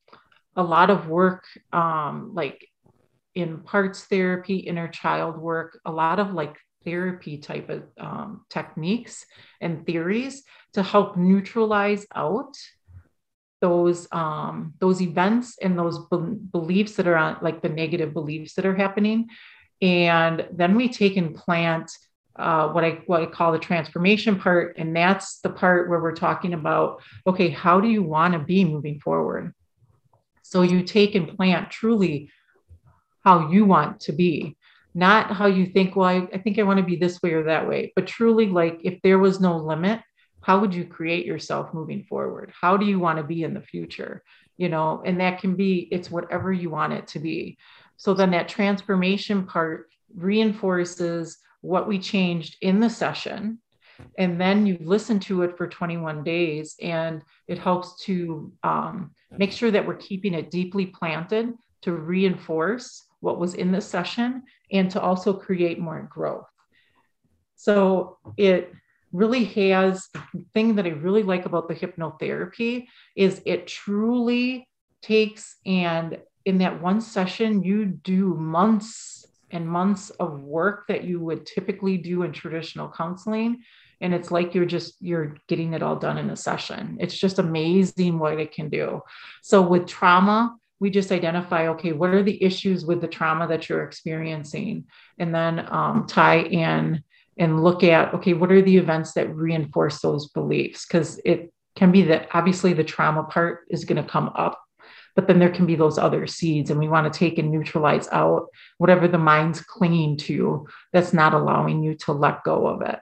a 0.55 0.63
lot 0.63 0.89
of 0.89 1.07
work 1.07 1.45
um, 1.71 2.31
like 2.33 2.67
in 3.35 3.59
parts 3.59 4.05
therapy, 4.05 4.55
inner 4.57 4.87
child 4.87 5.37
work, 5.37 5.79
a 5.85 5.91
lot 5.91 6.17
of 6.17 6.33
like 6.33 6.57
therapy 6.83 7.37
type 7.37 7.69
of 7.69 7.83
um, 7.97 8.45
techniques 8.49 9.25
and 9.61 9.85
theories 9.85 10.43
to 10.73 10.83
help 10.83 11.17
neutralize 11.17 12.05
out 12.15 12.55
those 13.61 14.07
um, 14.11 14.73
those 14.79 15.01
events 15.01 15.57
and 15.61 15.77
those 15.77 15.99
be- 16.11 16.37
beliefs 16.51 16.95
that 16.95 17.07
are 17.07 17.15
on 17.15 17.37
like 17.41 17.61
the 17.61 17.69
negative 17.69 18.13
beliefs 18.13 18.55
that 18.55 18.65
are 18.65 18.75
happening 18.75 19.29
and 19.81 20.47
then 20.51 20.75
we 20.75 20.89
take 20.89 21.17
and 21.17 21.35
plant 21.35 21.91
uh, 22.35 22.69
what 22.69 22.83
I 22.83 23.01
what 23.05 23.21
I 23.21 23.27
call 23.27 23.51
the 23.51 23.59
transformation 23.59 24.39
part, 24.39 24.77
and 24.77 24.95
that's 24.95 25.39
the 25.41 25.51
part 25.51 25.87
where 25.87 26.01
we're 26.01 26.15
talking 26.15 26.53
about 26.53 27.01
okay, 27.27 27.49
how 27.49 27.79
do 27.79 27.87
you 27.87 28.01
want 28.01 28.33
to 28.33 28.39
be 28.39 28.65
moving 28.65 28.99
forward? 28.99 29.53
So 30.41 30.63
you 30.63 30.83
take 30.83 31.13
and 31.13 31.27
plant 31.37 31.69
truly 31.69 32.31
how 33.23 33.49
you 33.49 33.65
want 33.65 33.99
to 34.01 34.13
be 34.13 34.57
not 34.95 35.31
how 35.31 35.47
you 35.47 35.65
think, 35.65 35.95
well, 35.95 36.07
I, 36.07 36.27
I 36.33 36.37
think 36.37 36.59
I 36.59 36.63
want 36.63 36.77
to 36.77 36.85
be 36.85 36.95
this 36.95 37.21
way 37.21 37.33
or 37.33 37.43
that 37.43 37.67
way, 37.67 37.91
but 37.95 38.07
truly 38.07 38.47
like 38.47 38.79
if 38.83 39.01
there 39.01 39.19
was 39.19 39.39
no 39.39 39.57
limit, 39.57 40.01
how 40.43 40.59
would 40.59 40.75
you 40.75 40.85
create 40.85 41.25
yourself 41.25 41.73
moving 41.73 42.03
forward? 42.03 42.51
How 42.59 42.77
do 42.77 42.85
you 42.85 42.99
want 42.99 43.17
to 43.17 43.23
be 43.23 43.43
in 43.43 43.53
the 43.53 43.61
future? 43.61 44.23
You 44.57 44.69
know, 44.69 45.01
and 45.05 45.19
that 45.19 45.39
can 45.39 45.55
be, 45.55 45.87
it's 45.91 46.11
whatever 46.11 46.51
you 46.51 46.69
want 46.69 46.93
it 46.93 47.07
to 47.07 47.19
be. 47.19 47.57
So 47.97 48.13
then 48.13 48.31
that 48.31 48.49
transformation 48.49 49.45
part 49.45 49.87
reinforces 50.13 51.37
what 51.61 51.87
we 51.87 51.97
changed 51.97 52.57
in 52.61 52.79
the 52.79 52.89
session 52.89 53.59
and 54.17 54.39
then 54.39 54.65
you 54.65 54.77
listen 54.81 55.19
to 55.19 55.43
it 55.43 55.57
for 55.57 55.67
21 55.67 56.23
days 56.23 56.75
and 56.81 57.21
it 57.47 57.57
helps 57.57 58.03
to 58.03 58.51
um, 58.63 59.11
make 59.31 59.51
sure 59.51 59.71
that 59.71 59.85
we're 59.85 59.95
keeping 59.95 60.33
it 60.33 60.51
deeply 60.51 60.87
planted 60.87 61.53
to 61.81 61.93
reinforce 61.93 63.05
what 63.19 63.39
was 63.39 63.53
in 63.53 63.71
the 63.71 63.79
session 63.81 64.43
and 64.71 64.91
to 64.91 65.01
also 65.01 65.33
create 65.33 65.79
more 65.79 66.07
growth 66.11 66.47
so 67.55 68.17
it 68.35 68.73
really 69.13 69.45
has 69.45 70.09
the 70.13 70.21
thing 70.53 70.75
that 70.75 70.85
i 70.85 70.89
really 70.89 71.23
like 71.23 71.45
about 71.45 71.67
the 71.67 71.75
hypnotherapy 71.75 72.87
is 73.15 73.41
it 73.45 73.67
truly 73.67 74.67
takes 75.01 75.57
and 75.65 76.17
in 76.45 76.57
that 76.57 76.81
one 76.81 76.99
session 76.99 77.63
you 77.63 77.85
do 77.85 78.33
months 78.35 79.25
and 79.53 79.69
months 79.69 80.09
of 80.09 80.41
work 80.41 80.87
that 80.87 81.03
you 81.03 81.19
would 81.19 81.45
typically 81.45 81.95
do 81.95 82.23
in 82.23 82.33
traditional 82.33 82.89
counseling. 82.89 83.61
And 84.01 84.13
it's 84.13 84.31
like 84.31 84.53
you're 84.53 84.65
just 84.65 84.95
you're 84.99 85.37
getting 85.47 85.73
it 85.73 85.83
all 85.83 85.95
done 85.95 86.17
in 86.17 86.29
a 86.31 86.35
session. 86.35 86.97
It's 86.99 87.17
just 87.17 87.39
amazing 87.39 88.19
what 88.19 88.39
it 88.39 88.51
can 88.51 88.69
do. 88.69 89.01
So 89.41 89.61
with 89.61 89.87
trauma 89.87 90.57
we 90.79 90.89
just 90.89 91.13
identify 91.13 91.69
okay 91.69 91.93
what 91.93 92.09
are 92.09 92.23
the 92.23 92.43
issues 92.43 92.83
with 92.83 92.99
the 92.99 93.07
trauma 93.07 93.47
that 93.47 93.69
you're 93.69 93.85
experiencing? 93.85 94.85
And 95.17 95.33
then 95.33 95.65
um, 95.71 96.07
tie 96.07 96.41
in 96.41 97.03
and 97.37 97.63
look 97.63 97.83
at 97.83 98.13
okay 98.13 98.33
what 98.33 98.51
are 98.51 98.61
the 98.61 98.77
events 98.77 99.13
that 99.13 99.33
reinforce 99.33 99.99
those 100.01 100.29
beliefs 100.29 100.85
because 100.85 101.19
it 101.25 101.51
can 101.75 101.91
be 101.91 102.03
that 102.03 102.27
obviously 102.33 102.73
the 102.73 102.83
trauma 102.83 103.23
part 103.23 103.65
is 103.69 103.85
going 103.85 104.01
to 104.01 104.09
come 104.09 104.31
up 104.35 104.59
but 105.15 105.27
then 105.27 105.37
there 105.37 105.51
can 105.51 105.67
be 105.67 105.75
those 105.75 105.97
other 105.99 106.25
seeds 106.25 106.69
and 106.69 106.79
we 106.79 106.87
want 106.87 107.11
to 107.11 107.17
take 107.17 107.37
and 107.37 107.51
neutralize 107.51 108.07
out 108.11 108.47
whatever 108.77 109.07
the 109.07 109.17
mind's 109.17 109.61
clinging 109.61 110.17
to 110.17 110.67
that's 110.91 111.13
not 111.13 111.33
allowing 111.33 111.83
you 111.83 111.95
to 111.95 112.11
let 112.11 112.43
go 112.43 112.67
of 112.67 112.81
it 112.81 112.99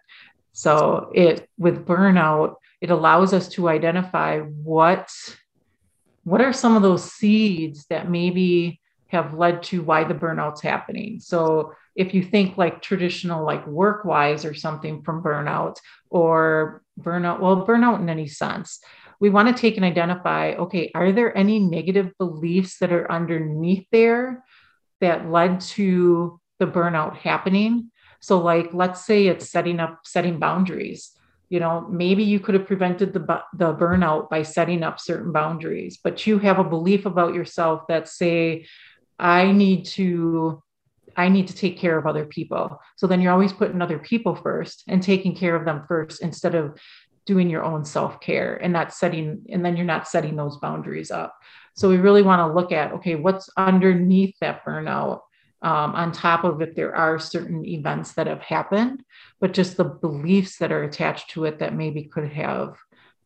so 0.54 1.12
it 1.14 1.50
with 1.58 1.86
burnout, 1.86 2.56
it 2.82 2.92
allows 2.92 3.34
us 3.34 3.48
to 3.50 3.70
identify 3.70 4.40
what 4.40 5.10
what 6.24 6.42
are 6.42 6.54
some 6.54 6.76
of 6.76 6.84
those 6.84 7.12
seeds 7.12 7.86
that 7.90 8.10
maybe 8.10 8.80
have 9.08 9.34
led 9.34 9.64
to 9.64 9.82
why 9.82 10.04
the 10.04 10.14
burnout's 10.14 10.62
happening. 10.62 11.20
So 11.20 11.74
if 11.96 12.14
you 12.14 12.24
think 12.24 12.58
like 12.58 12.82
traditional 12.82 13.46
like 13.46 13.66
work 13.68 14.06
wise 14.06 14.46
or 14.46 14.54
something 14.54 15.04
from 15.04 15.22
burnout 15.24 15.78
or 16.10 16.84
burnout, 17.00 17.40
well, 17.40 17.66
burnout 17.66 18.00
in 18.00 18.10
any 18.10 18.28
sense, 18.28 18.80
we 19.20 19.30
want 19.30 19.48
to 19.48 19.60
take 19.60 19.76
and 19.76 19.86
identify 19.86 20.54
okay, 20.54 20.92
are 20.96 21.12
there 21.12 21.38
any 21.38 21.60
negative 21.60 22.12
beliefs 22.18 22.80
that 22.80 22.92
are 22.92 23.12
underneath 23.12 23.86
there 23.92 24.44
that 25.00 25.30
led 25.30 25.60
to 25.62 26.40
the 26.60 26.68
burnout 26.68 27.18
happening? 27.18 27.92
So, 28.20 28.40
like, 28.40 28.70
let's 28.74 29.04
say 29.04 29.28
it's 29.28 29.50
setting 29.50 29.80
up, 29.80 30.02
setting 30.06 30.40
boundaries. 30.40 31.12
You 31.50 31.60
know, 31.60 31.88
maybe 31.90 32.24
you 32.24 32.40
could 32.40 32.56
have 32.56 32.68
prevented 32.68 33.14
the, 33.14 33.44
the 33.54 33.74
burnout 33.74 34.30
by 34.30 34.44
setting 34.44 34.84
up 34.84 35.00
certain 35.00 35.34
boundaries, 35.34 36.00
but 36.02 36.26
you 36.26 36.40
have 36.40 36.60
a 36.60 36.64
belief 36.64 37.06
about 37.06 37.34
yourself 37.34 37.88
that 37.90 38.08
say, 38.08 38.68
I 39.20 39.52
need 39.52 39.86
to 39.98 40.64
I 41.16 41.30
need 41.30 41.48
to 41.48 41.56
take 41.56 41.78
care 41.78 41.98
of 41.98 42.08
other 42.08 42.26
people. 42.26 42.80
So 42.96 43.08
then 43.08 43.22
you're 43.22 43.32
always 43.32 43.54
putting 43.54 43.82
other 43.82 44.00
people 44.00 44.36
first 44.36 44.84
and 44.88 45.02
taking 45.02 45.36
care 45.36 45.56
of 45.56 45.66
them 45.66 45.84
first 45.88 46.22
instead 46.22 46.56
of 46.56 46.80
doing 47.26 47.50
your 47.50 47.64
own 47.64 47.86
self-care 47.86 48.56
and 48.62 48.74
not 48.74 48.94
setting 48.94 49.46
and 49.50 49.64
then 49.64 49.76
you're 49.76 49.86
not 49.86 50.08
setting 50.08 50.36
those 50.36 50.58
boundaries 50.58 51.12
up. 51.12 51.36
So 51.76 51.88
we 51.90 51.98
really 51.98 52.24
want 52.24 52.40
to 52.40 52.54
look 52.54 52.72
at 52.72 52.92
okay, 52.94 53.16
what's 53.16 53.50
underneath 53.58 54.36
that 54.42 54.66
burnout 54.66 55.22
um, 55.62 55.94
on 55.94 56.12
top 56.12 56.44
of 56.44 56.62
if 56.62 56.76
there 56.76 56.96
are 56.96 57.20
certain 57.20 57.66
events 57.66 58.14
that 58.14 58.28
have 58.28 58.42
happened, 58.42 59.04
but 59.40 59.54
just 59.54 59.78
the 59.78 59.84
beliefs 59.84 60.58
that 60.58 60.72
are 60.72 60.84
attached 60.84 61.30
to 61.32 61.46
it 61.46 61.60
that 61.60 61.76
maybe 61.76 62.04
could 62.04 62.32
have 62.32 62.76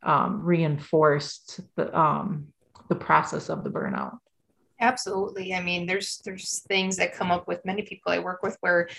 um, 0.04 0.44
reinforced 0.44 1.62
the, 1.76 1.98
um, 1.98 2.48
the 2.90 2.96
process 2.96 3.50
of 3.50 3.64
the 3.64 3.70
burnout. 3.70 4.18
Absolutely. 4.82 5.54
I 5.54 5.62
mean, 5.62 5.86
there's 5.86 6.22
there's 6.26 6.60
things 6.68 6.98
that 6.98 7.14
come 7.14 7.32
up 7.32 7.48
with 7.48 7.66
many 7.66 7.82
people 7.82 8.12
I 8.12 8.20
work 8.20 8.44
with 8.44 8.58
where, 8.60 8.90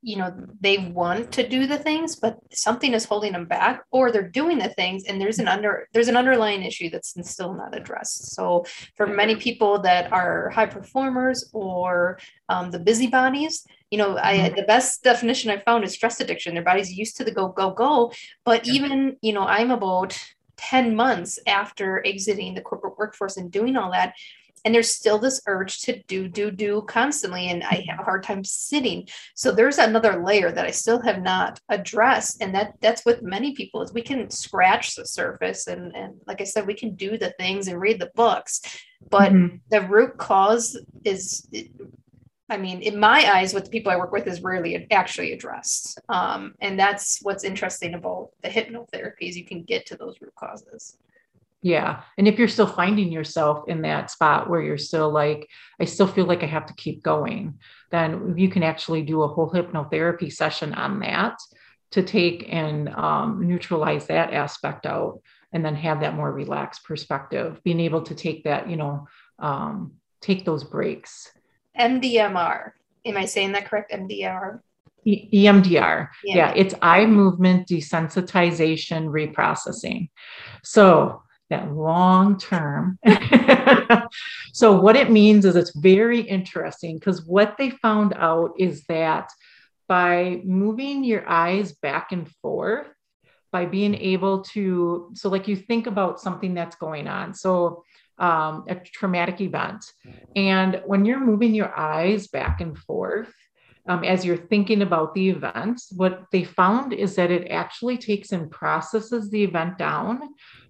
you 0.00 0.16
know, 0.16 0.34
they 0.60 0.78
want 0.78 1.30
to 1.32 1.46
do 1.46 1.66
the 1.66 1.78
things, 1.78 2.16
but 2.16 2.38
something 2.52 2.94
is 2.94 3.04
holding 3.04 3.32
them 3.32 3.44
back, 3.44 3.84
or 3.90 4.10
they're 4.10 4.28
doing 4.28 4.58
the 4.58 4.70
things 4.70 5.04
and 5.04 5.20
there's 5.20 5.38
an 5.38 5.46
under 5.46 5.88
there's 5.92 6.08
an 6.08 6.16
underlying 6.16 6.62
issue 6.62 6.88
that's 6.88 7.14
still 7.30 7.52
not 7.52 7.76
addressed. 7.76 8.34
So 8.34 8.64
for 8.96 9.06
many 9.06 9.36
people 9.36 9.78
that 9.80 10.10
are 10.10 10.48
high 10.50 10.66
performers 10.66 11.50
or 11.52 12.18
um, 12.48 12.70
the 12.70 12.78
busybodies, 12.78 13.66
you 13.90 13.98
know, 13.98 14.16
I 14.16 14.38
mm-hmm. 14.38 14.56
the 14.56 14.62
best 14.62 15.02
definition 15.04 15.50
I 15.50 15.58
found 15.58 15.84
is 15.84 15.92
stress 15.92 16.18
addiction. 16.18 16.54
Their 16.54 16.62
body's 16.62 16.92
used 16.92 17.18
to 17.18 17.24
the 17.24 17.30
go 17.32 17.48
go 17.48 17.70
go, 17.70 18.10
but 18.46 18.66
even 18.66 19.18
you 19.20 19.34
know, 19.34 19.44
I'm 19.44 19.70
about 19.70 20.18
10 20.56 20.96
months 20.96 21.38
after 21.46 22.02
exiting 22.06 22.54
the 22.54 22.62
corporate 22.62 22.98
workforce 22.98 23.36
and 23.36 23.50
doing 23.50 23.76
all 23.76 23.92
that 23.92 24.14
and 24.66 24.74
there's 24.74 24.92
still 24.92 25.18
this 25.18 25.40
urge 25.46 25.80
to 25.80 26.02
do 26.08 26.28
do 26.28 26.50
do 26.50 26.82
constantly 26.82 27.48
and 27.48 27.62
i 27.64 27.84
have 27.88 28.00
a 28.00 28.02
hard 28.02 28.22
time 28.22 28.44
sitting 28.44 29.06
so 29.34 29.52
there's 29.52 29.78
another 29.78 30.22
layer 30.22 30.50
that 30.50 30.66
i 30.66 30.70
still 30.70 31.00
have 31.00 31.22
not 31.22 31.58
addressed 31.70 32.42
and 32.42 32.54
that 32.54 32.74
that's 32.80 33.06
with 33.06 33.22
many 33.22 33.54
people 33.54 33.80
is 33.80 33.92
we 33.94 34.02
can 34.02 34.28
scratch 34.28 34.94
the 34.96 35.06
surface 35.06 35.68
and 35.68 35.94
and 35.94 36.14
like 36.26 36.40
i 36.40 36.44
said 36.44 36.66
we 36.66 36.74
can 36.74 36.94
do 36.96 37.16
the 37.16 37.30
things 37.38 37.68
and 37.68 37.80
read 37.80 38.00
the 38.00 38.10
books 38.14 38.60
but 39.08 39.32
mm-hmm. 39.32 39.56
the 39.70 39.80
root 39.82 40.18
cause 40.18 40.78
is 41.04 41.48
I 42.48 42.56
mean, 42.56 42.80
in 42.80 43.00
my 43.00 43.28
eyes, 43.28 43.52
what 43.52 43.64
the 43.64 43.70
people 43.72 43.90
I 43.90 43.96
work 43.96 44.12
with 44.12 44.28
is 44.28 44.40
rarely 44.40 44.86
actually 44.92 45.32
addressed. 45.32 46.00
Um, 46.08 46.54
and 46.60 46.78
that's 46.78 47.18
what's 47.22 47.42
interesting 47.42 47.94
about 47.94 48.30
the 48.40 48.48
hypnotherapy 48.48 49.22
is 49.22 49.36
you 49.36 49.44
can 49.44 49.64
get 49.64 49.84
to 49.86 49.96
those 49.96 50.20
root 50.20 50.32
causes. 50.38 50.96
Yeah. 51.66 52.02
And 52.16 52.28
if 52.28 52.38
you're 52.38 52.46
still 52.46 52.68
finding 52.68 53.10
yourself 53.10 53.64
in 53.66 53.82
that 53.82 54.08
spot 54.08 54.48
where 54.48 54.62
you're 54.62 54.78
still 54.78 55.10
like, 55.10 55.50
I 55.80 55.84
still 55.84 56.06
feel 56.06 56.26
like 56.26 56.44
I 56.44 56.46
have 56.46 56.66
to 56.66 56.74
keep 56.74 57.02
going, 57.02 57.58
then 57.90 58.38
you 58.38 58.48
can 58.48 58.62
actually 58.62 59.02
do 59.02 59.22
a 59.22 59.26
whole 59.26 59.50
hypnotherapy 59.50 60.32
session 60.32 60.74
on 60.74 61.00
that 61.00 61.36
to 61.90 62.04
take 62.04 62.46
and 62.52 62.88
um, 62.90 63.48
neutralize 63.48 64.06
that 64.06 64.32
aspect 64.32 64.86
out 64.86 65.20
and 65.52 65.64
then 65.64 65.74
have 65.74 66.02
that 66.02 66.14
more 66.14 66.30
relaxed 66.30 66.84
perspective, 66.84 67.60
being 67.64 67.80
able 67.80 68.02
to 68.02 68.14
take 68.14 68.44
that, 68.44 68.70
you 68.70 68.76
know, 68.76 69.08
um, 69.40 69.94
take 70.20 70.44
those 70.44 70.62
breaks. 70.62 71.32
MDMR. 71.76 72.70
Am 73.04 73.16
I 73.16 73.24
saying 73.24 73.50
that 73.52 73.68
correct? 73.68 73.90
MDR? 73.90 74.60
EMDR. 75.04 76.10
Yeah, 76.22 76.52
it's 76.54 76.76
eye 76.80 77.06
movement 77.06 77.66
desensitization 77.66 79.08
reprocessing. 79.08 80.10
So 80.62 81.22
that 81.50 81.72
long 81.72 82.38
term. 82.38 82.98
so, 84.52 84.80
what 84.80 84.96
it 84.96 85.10
means 85.10 85.44
is 85.44 85.56
it's 85.56 85.76
very 85.76 86.20
interesting 86.20 86.98
because 86.98 87.24
what 87.24 87.56
they 87.58 87.70
found 87.70 88.14
out 88.16 88.52
is 88.58 88.84
that 88.88 89.30
by 89.88 90.40
moving 90.44 91.04
your 91.04 91.28
eyes 91.28 91.72
back 91.72 92.12
and 92.12 92.28
forth, 92.42 92.88
by 93.52 93.64
being 93.64 93.94
able 93.94 94.42
to, 94.42 95.10
so 95.14 95.28
like 95.28 95.46
you 95.46 95.56
think 95.56 95.86
about 95.86 96.20
something 96.20 96.54
that's 96.54 96.76
going 96.76 97.06
on. 97.06 97.34
So, 97.34 97.84
um, 98.18 98.64
a 98.68 98.76
traumatic 98.76 99.40
event. 99.40 99.84
And 100.34 100.82
when 100.86 101.04
you're 101.04 101.20
moving 101.20 101.54
your 101.54 101.76
eyes 101.78 102.28
back 102.28 102.60
and 102.60 102.76
forth, 102.76 103.32
um, 103.88 104.02
as 104.04 104.24
you're 104.24 104.36
thinking 104.36 104.82
about 104.82 105.14
the 105.14 105.28
event, 105.30 105.80
what 105.92 106.24
they 106.32 106.44
found 106.44 106.92
is 106.92 107.14
that 107.16 107.30
it 107.30 107.50
actually 107.50 107.96
takes 107.96 108.32
and 108.32 108.50
processes 108.50 109.30
the 109.30 109.44
event 109.44 109.78
down. 109.78 110.20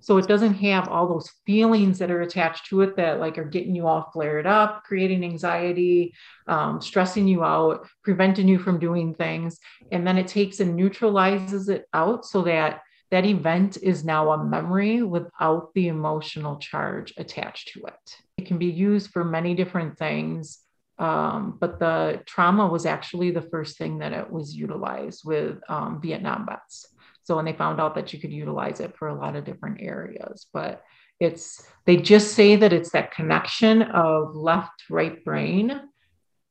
So 0.01 0.19
it 0.19 0.29
doesn't 0.29 0.55
have 0.55 0.89
all 0.89 1.09
those 1.09 1.31
feelings 1.47 1.99
that 1.99 2.11
are 2.11 2.23
attached 2.23 2.67
to 2.67 2.83
it 2.83 2.97
that 2.97 3.19
like 3.19 3.39
are 3.39 3.45
getting 3.45 3.75
you 3.75 3.87
all 3.87 4.11
flared 4.13 4.47
up, 4.47 4.85
creating 4.85 5.25
anxiety, 5.25 6.15
um, 6.47 6.81
stressing 6.81 7.27
you 7.27 7.43
out, 7.43 7.89
preventing 8.05 8.49
you 8.49 8.59
from 8.59 8.79
doing 8.79 9.15
things. 9.15 9.59
And 9.91 10.07
then 10.07 10.19
it 10.19 10.29
takes 10.29 10.61
and 10.61 10.77
neutralizes 10.77 11.69
it 11.69 11.87
out 11.95 12.27
so 12.27 12.43
that 12.43 12.83
that 13.11 13.25
event 13.25 13.79
is 13.83 14.05
now 14.05 14.33
a 14.33 14.45
memory 14.45 15.03
without 15.03 15.73
the 15.75 15.89
emotional 15.89 16.59
charge 16.59 17.15
attached 17.17 17.69
to 17.69 17.85
it. 17.87 18.17
It 18.37 18.47
can 18.47 18.59
be 18.59 18.67
used 18.67 19.11
for 19.11 19.25
many 19.25 19.55
different 19.55 19.97
things. 19.97 20.59
Um, 20.99 21.59
but 21.61 21.79
the 21.79 22.23
trauma 22.27 22.67
was 22.67 22.87
actually 22.87 23.31
the 23.31 23.43
first 23.43 23.77
thing 23.77 23.99
that 23.99 24.13
it 24.13 24.31
was 24.31 24.55
utilized 24.55 25.23
with 25.25 25.59
um, 25.69 26.01
Vietnam 26.01 26.47
vets. 26.47 26.87
So 27.23 27.37
when 27.37 27.45
they 27.45 27.53
found 27.53 27.81
out 27.81 27.95
that 27.97 28.13
you 28.13 28.21
could 28.21 28.33
utilize 28.33 28.81
it 28.81 28.97
for 28.97 29.09
a 29.09 29.19
lot 29.19 29.37
of 29.37 29.45
different 29.45 29.81
areas, 29.81 30.47
but 30.53 30.83
it's 31.19 31.67
they 31.87 31.97
just 31.97 32.33
say 32.35 32.57
that 32.57 32.73
it's 32.73 32.93
that 32.93 33.11
connection 33.11 33.83
of 33.83 34.37
left 34.37 34.85
right 34.91 35.25
brain 35.25 35.81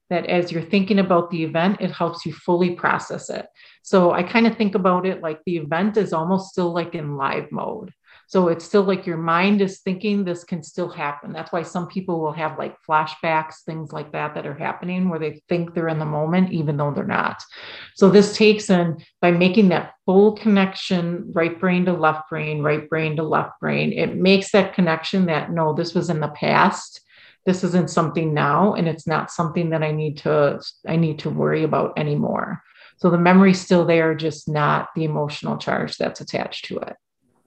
that 0.10 0.26
as 0.28 0.52
you're 0.52 0.62
thinking 0.62 1.00
about 1.00 1.32
the 1.32 1.44
event, 1.44 1.78
it 1.80 1.92
helps 1.92 2.26
you 2.26 2.34
fully 2.34 2.72
process 2.72 3.30
it. 3.30 3.48
So 3.82 4.12
I 4.12 4.22
kind 4.22 4.46
of 4.46 4.56
think 4.56 4.76
about 4.76 5.06
it 5.06 5.22
like 5.22 5.40
the 5.46 5.58
event 5.58 5.98
is 5.98 6.14
almost 6.14 6.52
still 6.52 6.74
like 6.74 6.94
in 6.94 7.18
live 7.18 7.52
mode. 7.52 7.92
So 8.28 8.48
it's 8.48 8.66
still 8.66 8.84
like 8.84 9.06
your 9.06 9.18
mind 9.18 9.62
is 9.62 9.80
thinking 9.80 10.24
this 10.24 10.44
can 10.44 10.64
still 10.64 10.90
happen. 10.90 11.32
That's 11.32 11.52
why 11.52 11.64
some 11.64 11.88
people 11.88 12.20
will 12.20 12.32
have 12.34 12.58
like 12.58 12.76
flashbacks, 12.88 13.64
things 13.66 13.92
like 13.92 14.12
that, 14.14 14.34
that 14.34 14.48
are 14.48 14.56
happening 14.56 15.10
where 15.10 15.20
they 15.20 15.42
think 15.48 15.74
they're 15.74 15.88
in 15.88 16.00
the 16.00 16.06
moment, 16.06 16.52
even 16.52 16.78
though 16.78 16.92
they're 16.92 17.06
not. 17.06 17.42
So 17.96 18.10
this 18.10 18.36
takes 18.36 18.70
in 18.70 18.98
by 19.22 19.32
making 19.32 19.70
that 19.70 19.94
full 20.06 20.34
connection, 20.34 21.32
right 21.34 21.60
brain 21.60 21.86
to 21.86 21.94
left 21.94 22.30
brain, 22.30 22.62
right 22.62 22.90
brain 22.90 23.16
to 23.18 23.24
left 23.24 23.60
brain, 23.60 23.94
it 23.94 24.16
makes 24.16 24.52
that 24.52 24.74
connection 24.74 25.28
that 25.28 25.52
no, 25.52 25.74
this 25.74 25.94
was 25.94 26.10
in 26.10 26.20
the 26.20 26.30
past 26.30 27.02
this 27.46 27.64
isn't 27.64 27.92
something 27.92 28.34
now 28.34 28.74
and 28.74 28.88
it's 28.88 29.08
not 29.08 29.32
something 29.32 29.70
that 29.70 29.84
i 29.84 29.92
need 29.92 30.18
to 30.18 30.60
i 30.88 30.96
need 30.96 31.20
to 31.20 31.30
worry 31.30 31.64
about 31.64 31.94
anymore 31.98 32.62
so 32.98 33.10
the 33.10 33.18
memory's 33.18 33.62
still 33.62 33.86
there 33.86 34.16
just 34.16 34.50
not 34.50 34.90
the 34.96 35.04
emotional 35.04 35.58
charge 35.58 35.98
that's 35.98 36.22
attached 36.22 36.66
to 36.66 36.78
it 36.78 36.96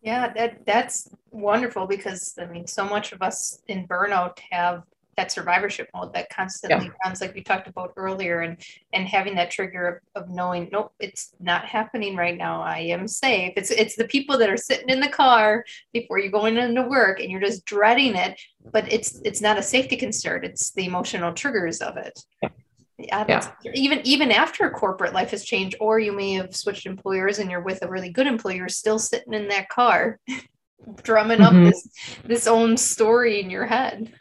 yeah 0.02 0.32
that 0.32 0.64
that's 0.66 1.10
wonderful 1.30 1.86
because 1.86 2.34
i 2.40 2.46
mean 2.46 2.66
so 2.66 2.84
much 2.84 3.12
of 3.12 3.22
us 3.22 3.62
in 3.68 3.86
burnout 3.86 4.38
have 4.50 4.82
that 5.18 5.32
survivorship 5.32 5.90
mode 5.92 6.14
that 6.14 6.30
constantly 6.30 6.86
yeah. 6.86 6.92
runs 7.04 7.20
like 7.20 7.34
we 7.34 7.42
talked 7.42 7.66
about 7.66 7.92
earlier 7.96 8.42
and 8.42 8.56
and 8.92 9.08
having 9.08 9.34
that 9.34 9.50
trigger 9.50 10.00
of, 10.14 10.22
of 10.22 10.30
knowing 10.30 10.68
nope 10.70 10.92
it's 11.00 11.32
not 11.40 11.64
happening 11.64 12.14
right 12.14 12.38
now 12.38 12.62
i 12.62 12.78
am 12.78 13.08
safe. 13.08 13.52
It's 13.56 13.72
it's 13.72 13.96
the 13.96 14.06
people 14.06 14.38
that 14.38 14.48
are 14.48 14.56
sitting 14.56 14.88
in 14.88 15.00
the 15.00 15.08
car 15.08 15.64
before 15.92 16.20
you're 16.20 16.30
going 16.30 16.56
into 16.56 16.82
work 16.82 17.18
and 17.18 17.32
you're 17.32 17.40
just 17.40 17.64
dreading 17.64 18.14
it 18.14 18.40
but 18.70 18.90
it's 18.92 19.20
it's 19.24 19.40
not 19.40 19.58
a 19.58 19.62
safety 19.62 19.96
concern 19.96 20.44
it's 20.44 20.70
the 20.70 20.86
emotional 20.86 21.32
triggers 21.32 21.80
of 21.80 21.96
it. 21.96 22.16
Yeah, 22.40 22.50
yeah. 22.98 23.48
even 23.74 24.00
even 24.04 24.30
after 24.32 24.68
corporate 24.70 25.12
life 25.12 25.30
has 25.30 25.44
changed 25.44 25.76
or 25.80 26.00
you 26.00 26.12
may 26.12 26.32
have 26.32 26.54
switched 26.54 26.84
employers 26.84 27.38
and 27.38 27.50
you're 27.50 27.60
with 27.60 27.82
a 27.82 27.88
really 27.88 28.10
good 28.10 28.26
employer 28.26 28.68
still 28.68 28.98
sitting 28.98 29.34
in 29.34 29.46
that 29.48 29.68
car 29.68 30.18
drumming 31.02 31.38
mm-hmm. 31.38 31.66
up 31.66 31.72
this 31.72 31.88
this 32.24 32.46
own 32.46 32.76
story 32.76 33.40
in 33.40 33.50
your 33.50 33.66
head 33.66 34.12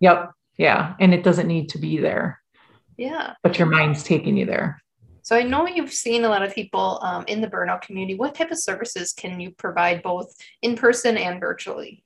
Yep. 0.00 0.32
Yeah. 0.56 0.94
And 0.98 1.14
it 1.14 1.22
doesn't 1.22 1.46
need 1.46 1.68
to 1.70 1.78
be 1.78 1.98
there. 1.98 2.40
Yeah. 2.96 3.34
But 3.42 3.58
your 3.58 3.68
mind's 3.68 4.02
taking 4.02 4.36
you 4.36 4.46
there. 4.46 4.82
So 5.22 5.36
I 5.36 5.42
know 5.42 5.66
you've 5.66 5.92
seen 5.92 6.24
a 6.24 6.28
lot 6.28 6.42
of 6.42 6.54
people 6.54 6.98
um, 7.02 7.24
in 7.28 7.40
the 7.40 7.46
burnout 7.46 7.82
community. 7.82 8.14
What 8.14 8.34
type 8.34 8.50
of 8.50 8.58
services 8.58 9.12
can 9.12 9.38
you 9.38 9.52
provide 9.52 10.02
both 10.02 10.34
in 10.62 10.76
person 10.76 11.16
and 11.16 11.38
virtually? 11.38 12.02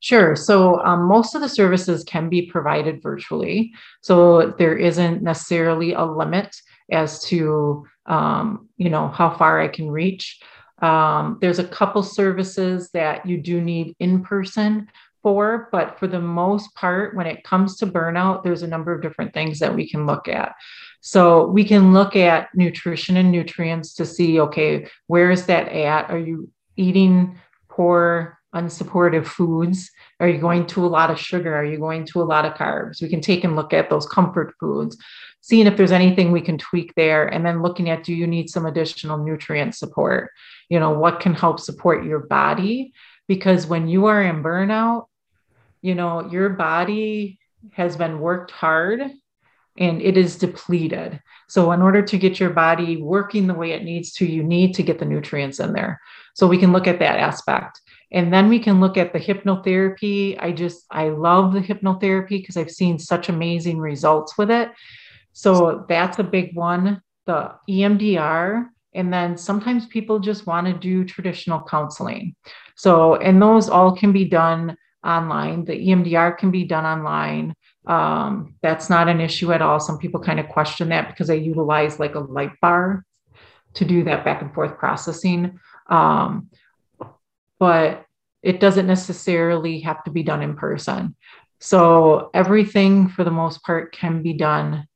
Sure. 0.00 0.36
So 0.36 0.80
um, 0.84 1.08
most 1.08 1.34
of 1.34 1.40
the 1.40 1.48
services 1.48 2.04
can 2.04 2.28
be 2.28 2.42
provided 2.42 3.02
virtually. 3.02 3.72
So 4.00 4.54
there 4.58 4.76
isn't 4.76 5.22
necessarily 5.22 5.92
a 5.92 6.04
limit 6.04 6.54
as 6.90 7.22
to 7.24 7.84
um, 8.06 8.68
you 8.76 8.90
know 8.90 9.08
how 9.08 9.36
far 9.36 9.60
I 9.60 9.68
can 9.68 9.90
reach. 9.90 10.40
Um, 10.80 11.38
there's 11.40 11.58
a 11.58 11.66
couple 11.66 12.02
services 12.02 12.90
that 12.92 13.26
you 13.26 13.38
do 13.38 13.60
need 13.60 13.96
in 13.98 14.22
person, 14.22 14.88
for, 15.22 15.68
but 15.72 15.98
for 15.98 16.06
the 16.06 16.20
most 16.20 16.74
part, 16.74 17.16
when 17.16 17.26
it 17.26 17.44
comes 17.44 17.76
to 17.76 17.86
burnout, 17.86 18.42
there's 18.42 18.62
a 18.62 18.68
number 18.68 18.92
of 18.92 19.02
different 19.02 19.34
things 19.34 19.58
that 19.58 19.74
we 19.74 19.88
can 19.88 20.06
look 20.06 20.28
at. 20.28 20.54
So 21.00 21.46
we 21.46 21.64
can 21.64 21.92
look 21.92 22.16
at 22.16 22.48
nutrition 22.54 23.16
and 23.16 23.30
nutrients 23.30 23.94
to 23.94 24.06
see, 24.06 24.40
okay, 24.40 24.88
where 25.06 25.30
is 25.30 25.46
that 25.46 25.68
at? 25.68 26.10
Are 26.10 26.18
you 26.18 26.50
eating 26.76 27.38
poor, 27.68 28.37
unsupportive 28.58 29.26
foods? 29.26 29.90
Are 30.20 30.28
you 30.28 30.38
going 30.38 30.66
to 30.66 30.84
a 30.84 30.88
lot 30.88 31.10
of 31.10 31.18
sugar? 31.18 31.54
Are 31.54 31.64
you 31.64 31.78
going 31.78 32.04
to 32.06 32.22
a 32.22 32.24
lot 32.24 32.44
of 32.44 32.54
carbs? 32.54 33.00
We 33.00 33.08
can 33.08 33.20
take 33.20 33.44
and 33.44 33.56
look 33.56 33.72
at 33.72 33.90
those 33.90 34.06
comfort 34.06 34.54
foods, 34.58 34.96
seeing 35.40 35.66
if 35.66 35.76
there's 35.76 35.92
anything 35.92 36.32
we 36.32 36.40
can 36.40 36.58
tweak 36.58 36.94
there, 36.94 37.26
and 37.26 37.44
then 37.44 37.62
looking 37.62 37.90
at 37.90 38.04
do 38.04 38.14
you 38.14 38.26
need 38.26 38.50
some 38.50 38.66
additional 38.66 39.18
nutrient 39.18 39.74
support? 39.74 40.30
You 40.68 40.80
know, 40.80 40.90
what 40.90 41.20
can 41.20 41.34
help 41.34 41.60
support 41.60 42.04
your 42.04 42.20
body? 42.20 42.92
Because 43.26 43.66
when 43.66 43.88
you 43.88 44.06
are 44.06 44.22
in 44.22 44.42
burnout, 44.42 45.06
you 45.82 45.94
know, 45.94 46.30
your 46.30 46.50
body 46.50 47.38
has 47.72 47.96
been 47.96 48.20
worked 48.20 48.50
hard 48.50 49.02
and 49.78 50.02
it 50.02 50.16
is 50.16 50.36
depleted. 50.36 51.20
So, 51.48 51.72
in 51.72 51.80
order 51.80 52.02
to 52.02 52.18
get 52.18 52.40
your 52.40 52.50
body 52.50 53.00
working 53.00 53.46
the 53.46 53.54
way 53.54 53.72
it 53.72 53.84
needs 53.84 54.12
to, 54.14 54.26
you 54.26 54.42
need 54.42 54.74
to 54.74 54.82
get 54.82 54.98
the 54.98 55.04
nutrients 55.04 55.60
in 55.60 55.72
there. 55.72 56.00
So, 56.34 56.46
we 56.46 56.58
can 56.58 56.72
look 56.72 56.86
at 56.86 56.98
that 56.98 57.18
aspect. 57.18 57.80
And 58.10 58.32
then 58.32 58.48
we 58.48 58.58
can 58.58 58.80
look 58.80 58.96
at 58.96 59.12
the 59.12 59.20
hypnotherapy. 59.20 60.36
I 60.40 60.52
just, 60.52 60.86
I 60.90 61.10
love 61.10 61.52
the 61.52 61.60
hypnotherapy 61.60 62.40
because 62.40 62.56
I've 62.56 62.70
seen 62.70 62.98
such 62.98 63.28
amazing 63.28 63.78
results 63.78 64.38
with 64.38 64.50
it. 64.50 64.70
So, 65.32 65.84
that's 65.88 66.18
a 66.18 66.24
big 66.24 66.56
one. 66.56 67.02
The 67.26 67.52
EMDR. 67.68 68.68
And 68.94 69.12
then 69.12 69.36
sometimes 69.36 69.86
people 69.86 70.18
just 70.18 70.46
want 70.46 70.66
to 70.66 70.72
do 70.72 71.04
traditional 71.04 71.62
counseling. 71.62 72.34
So, 72.74 73.16
and 73.16 73.40
those 73.40 73.68
all 73.68 73.94
can 73.94 74.12
be 74.12 74.24
done 74.24 74.76
online. 75.04 75.64
The 75.64 75.72
EMDR 75.72 76.38
can 76.38 76.50
be 76.50 76.64
done 76.64 76.86
online. 76.86 77.54
Um, 77.86 78.54
that's 78.62 78.90
not 78.90 79.08
an 79.08 79.20
issue 79.20 79.52
at 79.52 79.62
all. 79.62 79.80
Some 79.80 79.98
people 79.98 80.20
kind 80.20 80.40
of 80.40 80.48
question 80.48 80.88
that 80.90 81.08
because 81.08 81.28
they 81.28 81.38
utilize 81.38 81.98
like 81.98 82.14
a 82.14 82.20
light 82.20 82.52
bar 82.60 83.04
to 83.74 83.84
do 83.84 84.04
that 84.04 84.24
back 84.24 84.42
and 84.42 84.52
forth 84.52 84.78
processing. 84.78 85.58
Um, 85.88 86.50
but 87.58 88.04
it 88.42 88.60
doesn't 88.60 88.86
necessarily 88.86 89.80
have 89.80 90.02
to 90.04 90.10
be 90.10 90.22
done 90.22 90.42
in 90.42 90.54
person. 90.54 91.16
So 91.60 92.30
everything 92.34 93.08
for 93.08 93.24
the 93.24 93.30
most 93.30 93.62
part 93.62 93.92
can 93.92 94.22
be 94.22 94.32
done 94.32 94.86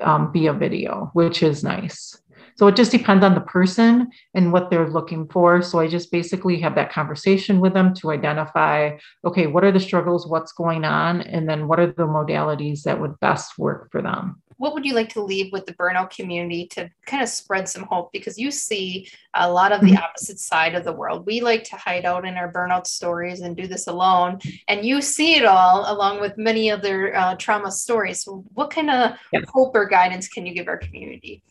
um, 0.00 0.32
via 0.32 0.52
video, 0.52 1.10
which 1.12 1.42
is 1.42 1.62
nice. 1.62 2.20
So 2.56 2.66
it 2.66 2.76
just 2.76 2.90
depends 2.90 3.24
on 3.24 3.34
the 3.34 3.40
person 3.40 4.10
and 4.34 4.52
what 4.52 4.68
they're 4.68 4.90
looking 4.90 5.28
for. 5.28 5.62
So 5.62 5.78
I 5.78 5.88
just 5.88 6.10
basically 6.10 6.60
have 6.60 6.74
that 6.74 6.92
conversation 6.92 7.60
with 7.60 7.72
them 7.72 7.94
to 7.94 8.10
identify 8.10 8.98
okay, 9.24 9.46
what 9.46 9.64
are 9.64 9.72
the 9.72 9.80
struggles, 9.80 10.26
what's 10.26 10.52
going 10.52 10.84
on, 10.84 11.22
and 11.22 11.48
then 11.48 11.68
what 11.68 11.80
are 11.80 11.86
the 11.86 12.06
modalities 12.06 12.82
that 12.82 13.00
would 13.00 13.18
best 13.20 13.56
work 13.56 13.90
for 13.90 14.02
them 14.02 14.42
what 14.60 14.74
would 14.74 14.84
you 14.84 14.94
like 14.94 15.08
to 15.08 15.22
leave 15.22 15.52
with 15.52 15.66
the 15.66 15.74
burnout 15.74 16.10
community 16.10 16.66
to 16.66 16.90
kind 17.06 17.22
of 17.22 17.28
spread 17.28 17.68
some 17.68 17.84
hope 17.84 18.12
because 18.12 18.38
you 18.38 18.50
see 18.50 19.08
a 19.34 19.50
lot 19.50 19.72
of 19.72 19.80
the 19.80 19.88
mm-hmm. 19.88 20.04
opposite 20.04 20.38
side 20.38 20.74
of 20.74 20.84
the 20.84 20.92
world 20.92 21.26
we 21.26 21.40
like 21.40 21.64
to 21.64 21.76
hide 21.76 22.04
out 22.04 22.24
in 22.26 22.36
our 22.36 22.52
burnout 22.52 22.86
stories 22.86 23.40
and 23.40 23.56
do 23.56 23.66
this 23.66 23.86
alone 23.86 24.38
and 24.68 24.84
you 24.84 25.00
see 25.00 25.36
it 25.36 25.44
all 25.44 25.92
along 25.92 26.20
with 26.20 26.36
many 26.36 26.70
other 26.70 27.16
uh, 27.16 27.34
trauma 27.36 27.70
stories 27.70 28.24
so 28.24 28.44
what 28.54 28.70
kind 28.70 28.90
of 28.90 29.12
hope 29.48 29.74
or 29.74 29.86
guidance 29.86 30.28
can 30.28 30.46
you 30.46 30.54
give 30.54 30.68
our 30.68 30.78
community 30.78 31.42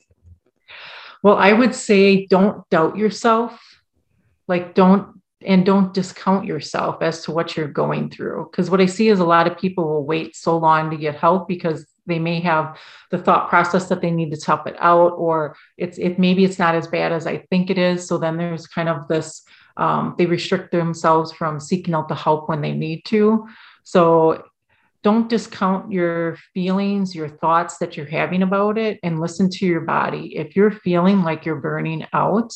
well, 1.21 1.35
I 1.35 1.53
would 1.53 1.75
say 1.75 2.25
don't 2.27 2.67
doubt 2.69 2.97
yourself. 2.97 3.59
Like, 4.47 4.73
don't 4.73 5.19
and 5.41 5.65
don't 5.65 5.93
discount 5.93 6.45
yourself 6.45 7.01
as 7.01 7.23
to 7.23 7.31
what 7.31 7.55
you're 7.55 7.67
going 7.67 8.09
through. 8.09 8.49
Because 8.51 8.69
what 8.69 8.81
I 8.81 8.85
see 8.85 9.07
is 9.07 9.19
a 9.19 9.25
lot 9.25 9.47
of 9.47 9.57
people 9.57 9.85
will 9.85 10.05
wait 10.05 10.35
so 10.35 10.57
long 10.57 10.89
to 10.91 10.97
get 10.97 11.15
help 11.15 11.47
because 11.47 11.87
they 12.09 12.19
may 12.19 12.41
have 12.41 12.77
the 13.11 13.17
thought 13.17 13.47
process 13.47 13.87
that 13.87 14.01
they 14.01 14.11
need 14.11 14.31
to 14.31 14.37
tough 14.37 14.67
it 14.67 14.75
out, 14.79 15.13
or 15.13 15.55
it's 15.77 15.97
it 15.97 16.19
maybe 16.19 16.43
it's 16.43 16.59
not 16.59 16.75
as 16.75 16.87
bad 16.87 17.13
as 17.13 17.25
I 17.25 17.37
think 17.49 17.69
it 17.69 17.77
is. 17.77 18.05
So 18.05 18.17
then 18.17 18.35
there's 18.35 18.67
kind 18.67 18.89
of 18.89 19.07
this 19.07 19.43
um, 19.77 20.15
they 20.17 20.25
restrict 20.25 20.71
themselves 20.71 21.31
from 21.31 21.59
seeking 21.59 21.93
out 21.93 22.09
the 22.09 22.15
help 22.15 22.49
when 22.49 22.61
they 22.61 22.73
need 22.73 23.05
to. 23.05 23.47
So 23.83 24.43
don't 25.01 25.29
discount 25.29 25.91
your 25.91 26.35
feelings, 26.53 27.15
your 27.15 27.29
thoughts 27.29 27.77
that 27.77 27.95
you're 27.95 28.05
having 28.05 28.43
about 28.43 28.77
it, 28.77 28.99
and 29.03 29.21
listen 29.21 29.49
to 29.49 29.65
your 29.65 29.81
body. 29.81 30.35
If 30.35 30.55
you're 30.55 30.71
feeling 30.71 31.23
like 31.23 31.45
you're 31.45 31.61
burning 31.61 32.05
out, 32.11 32.53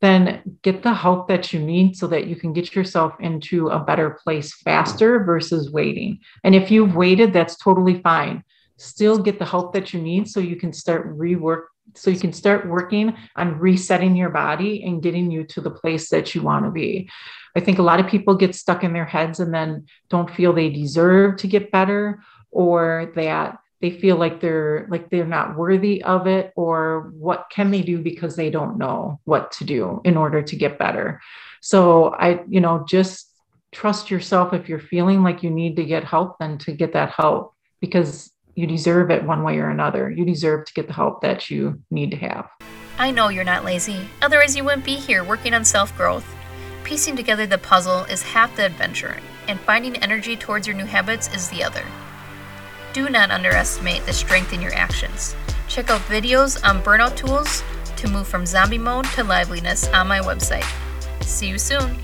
then 0.00 0.42
get 0.62 0.82
the 0.82 0.92
help 0.92 1.28
that 1.28 1.52
you 1.52 1.58
need 1.58 1.96
so 1.96 2.06
that 2.06 2.26
you 2.26 2.36
can 2.36 2.52
get 2.52 2.74
yourself 2.74 3.14
into 3.20 3.68
a 3.68 3.80
better 3.80 4.18
place 4.22 4.54
faster 4.62 5.24
versus 5.24 5.72
waiting. 5.72 6.18
And 6.44 6.54
if 6.54 6.70
you've 6.70 6.94
waited, 6.94 7.32
that's 7.32 7.56
totally 7.56 8.00
fine. 8.02 8.44
Still 8.78 9.18
get 9.18 9.38
the 9.38 9.44
help 9.44 9.74
that 9.74 9.92
you 9.92 10.00
need 10.00 10.28
so 10.28 10.40
you 10.40 10.56
can 10.56 10.72
start 10.72 11.16
rework 11.16 11.64
so 11.94 12.10
you 12.10 12.18
can 12.18 12.32
start 12.32 12.68
working 12.68 13.16
on 13.36 13.58
resetting 13.58 14.16
your 14.16 14.30
body 14.30 14.84
and 14.84 15.02
getting 15.02 15.30
you 15.30 15.44
to 15.44 15.60
the 15.60 15.70
place 15.70 16.10
that 16.10 16.34
you 16.34 16.42
want 16.42 16.64
to 16.64 16.70
be. 16.70 17.08
I 17.56 17.60
think 17.60 17.78
a 17.78 17.82
lot 17.82 18.00
of 18.00 18.06
people 18.06 18.34
get 18.34 18.54
stuck 18.54 18.84
in 18.84 18.92
their 18.92 19.04
heads 19.04 19.40
and 19.40 19.52
then 19.52 19.86
don't 20.10 20.30
feel 20.30 20.52
they 20.52 20.70
deserve 20.70 21.38
to 21.38 21.48
get 21.48 21.72
better 21.72 22.22
or 22.50 23.12
that 23.16 23.58
they 23.80 23.90
feel 23.90 24.16
like 24.16 24.40
they're 24.40 24.86
like 24.90 25.08
they're 25.08 25.24
not 25.24 25.56
worthy 25.56 26.02
of 26.02 26.26
it 26.26 26.52
or 26.56 27.12
what 27.16 27.46
can 27.50 27.70
they 27.70 27.82
do 27.82 27.98
because 27.98 28.34
they 28.34 28.50
don't 28.50 28.76
know 28.76 29.20
what 29.24 29.52
to 29.52 29.64
do 29.64 30.00
in 30.04 30.16
order 30.16 30.42
to 30.42 30.56
get 30.56 30.78
better. 30.78 31.20
So 31.60 32.08
I 32.14 32.42
you 32.48 32.60
know 32.60 32.84
just 32.88 33.26
trust 33.70 34.10
yourself 34.10 34.52
if 34.52 34.68
you're 34.68 34.80
feeling 34.80 35.22
like 35.22 35.42
you 35.42 35.50
need 35.50 35.76
to 35.76 35.84
get 35.84 36.02
help 36.02 36.38
then 36.38 36.58
to 36.58 36.72
get 36.72 36.94
that 36.94 37.10
help 37.10 37.54
because 37.80 38.32
you 38.58 38.66
deserve 38.66 39.08
it 39.12 39.22
one 39.22 39.44
way 39.44 39.58
or 39.58 39.70
another. 39.70 40.10
You 40.10 40.24
deserve 40.24 40.64
to 40.64 40.72
get 40.72 40.88
the 40.88 40.92
help 40.92 41.20
that 41.20 41.48
you 41.48 41.80
need 41.92 42.10
to 42.10 42.16
have. 42.16 42.48
I 42.98 43.12
know 43.12 43.28
you're 43.28 43.44
not 43.44 43.64
lazy. 43.64 44.08
Otherwise, 44.20 44.56
you 44.56 44.64
wouldn't 44.64 44.84
be 44.84 44.96
here 44.96 45.22
working 45.22 45.54
on 45.54 45.64
self 45.64 45.96
growth. 45.96 46.26
Piecing 46.82 47.14
together 47.14 47.46
the 47.46 47.58
puzzle 47.58 48.02
is 48.06 48.20
half 48.20 48.56
the 48.56 48.66
adventure, 48.66 49.16
and 49.46 49.60
finding 49.60 49.96
energy 49.98 50.34
towards 50.34 50.66
your 50.66 50.74
new 50.74 50.86
habits 50.86 51.32
is 51.32 51.48
the 51.50 51.62
other. 51.62 51.84
Do 52.92 53.08
not 53.08 53.30
underestimate 53.30 54.04
the 54.06 54.12
strength 54.12 54.52
in 54.52 54.60
your 54.60 54.74
actions. 54.74 55.36
Check 55.68 55.88
out 55.88 56.00
videos 56.00 56.58
on 56.68 56.82
burnout 56.82 57.14
tools 57.14 57.62
to 57.94 58.10
move 58.10 58.26
from 58.26 58.44
zombie 58.44 58.76
mode 58.76 59.04
to 59.14 59.22
liveliness 59.22 59.86
on 59.90 60.08
my 60.08 60.18
website. 60.18 60.66
See 61.22 61.46
you 61.46 61.58
soon. 61.58 61.96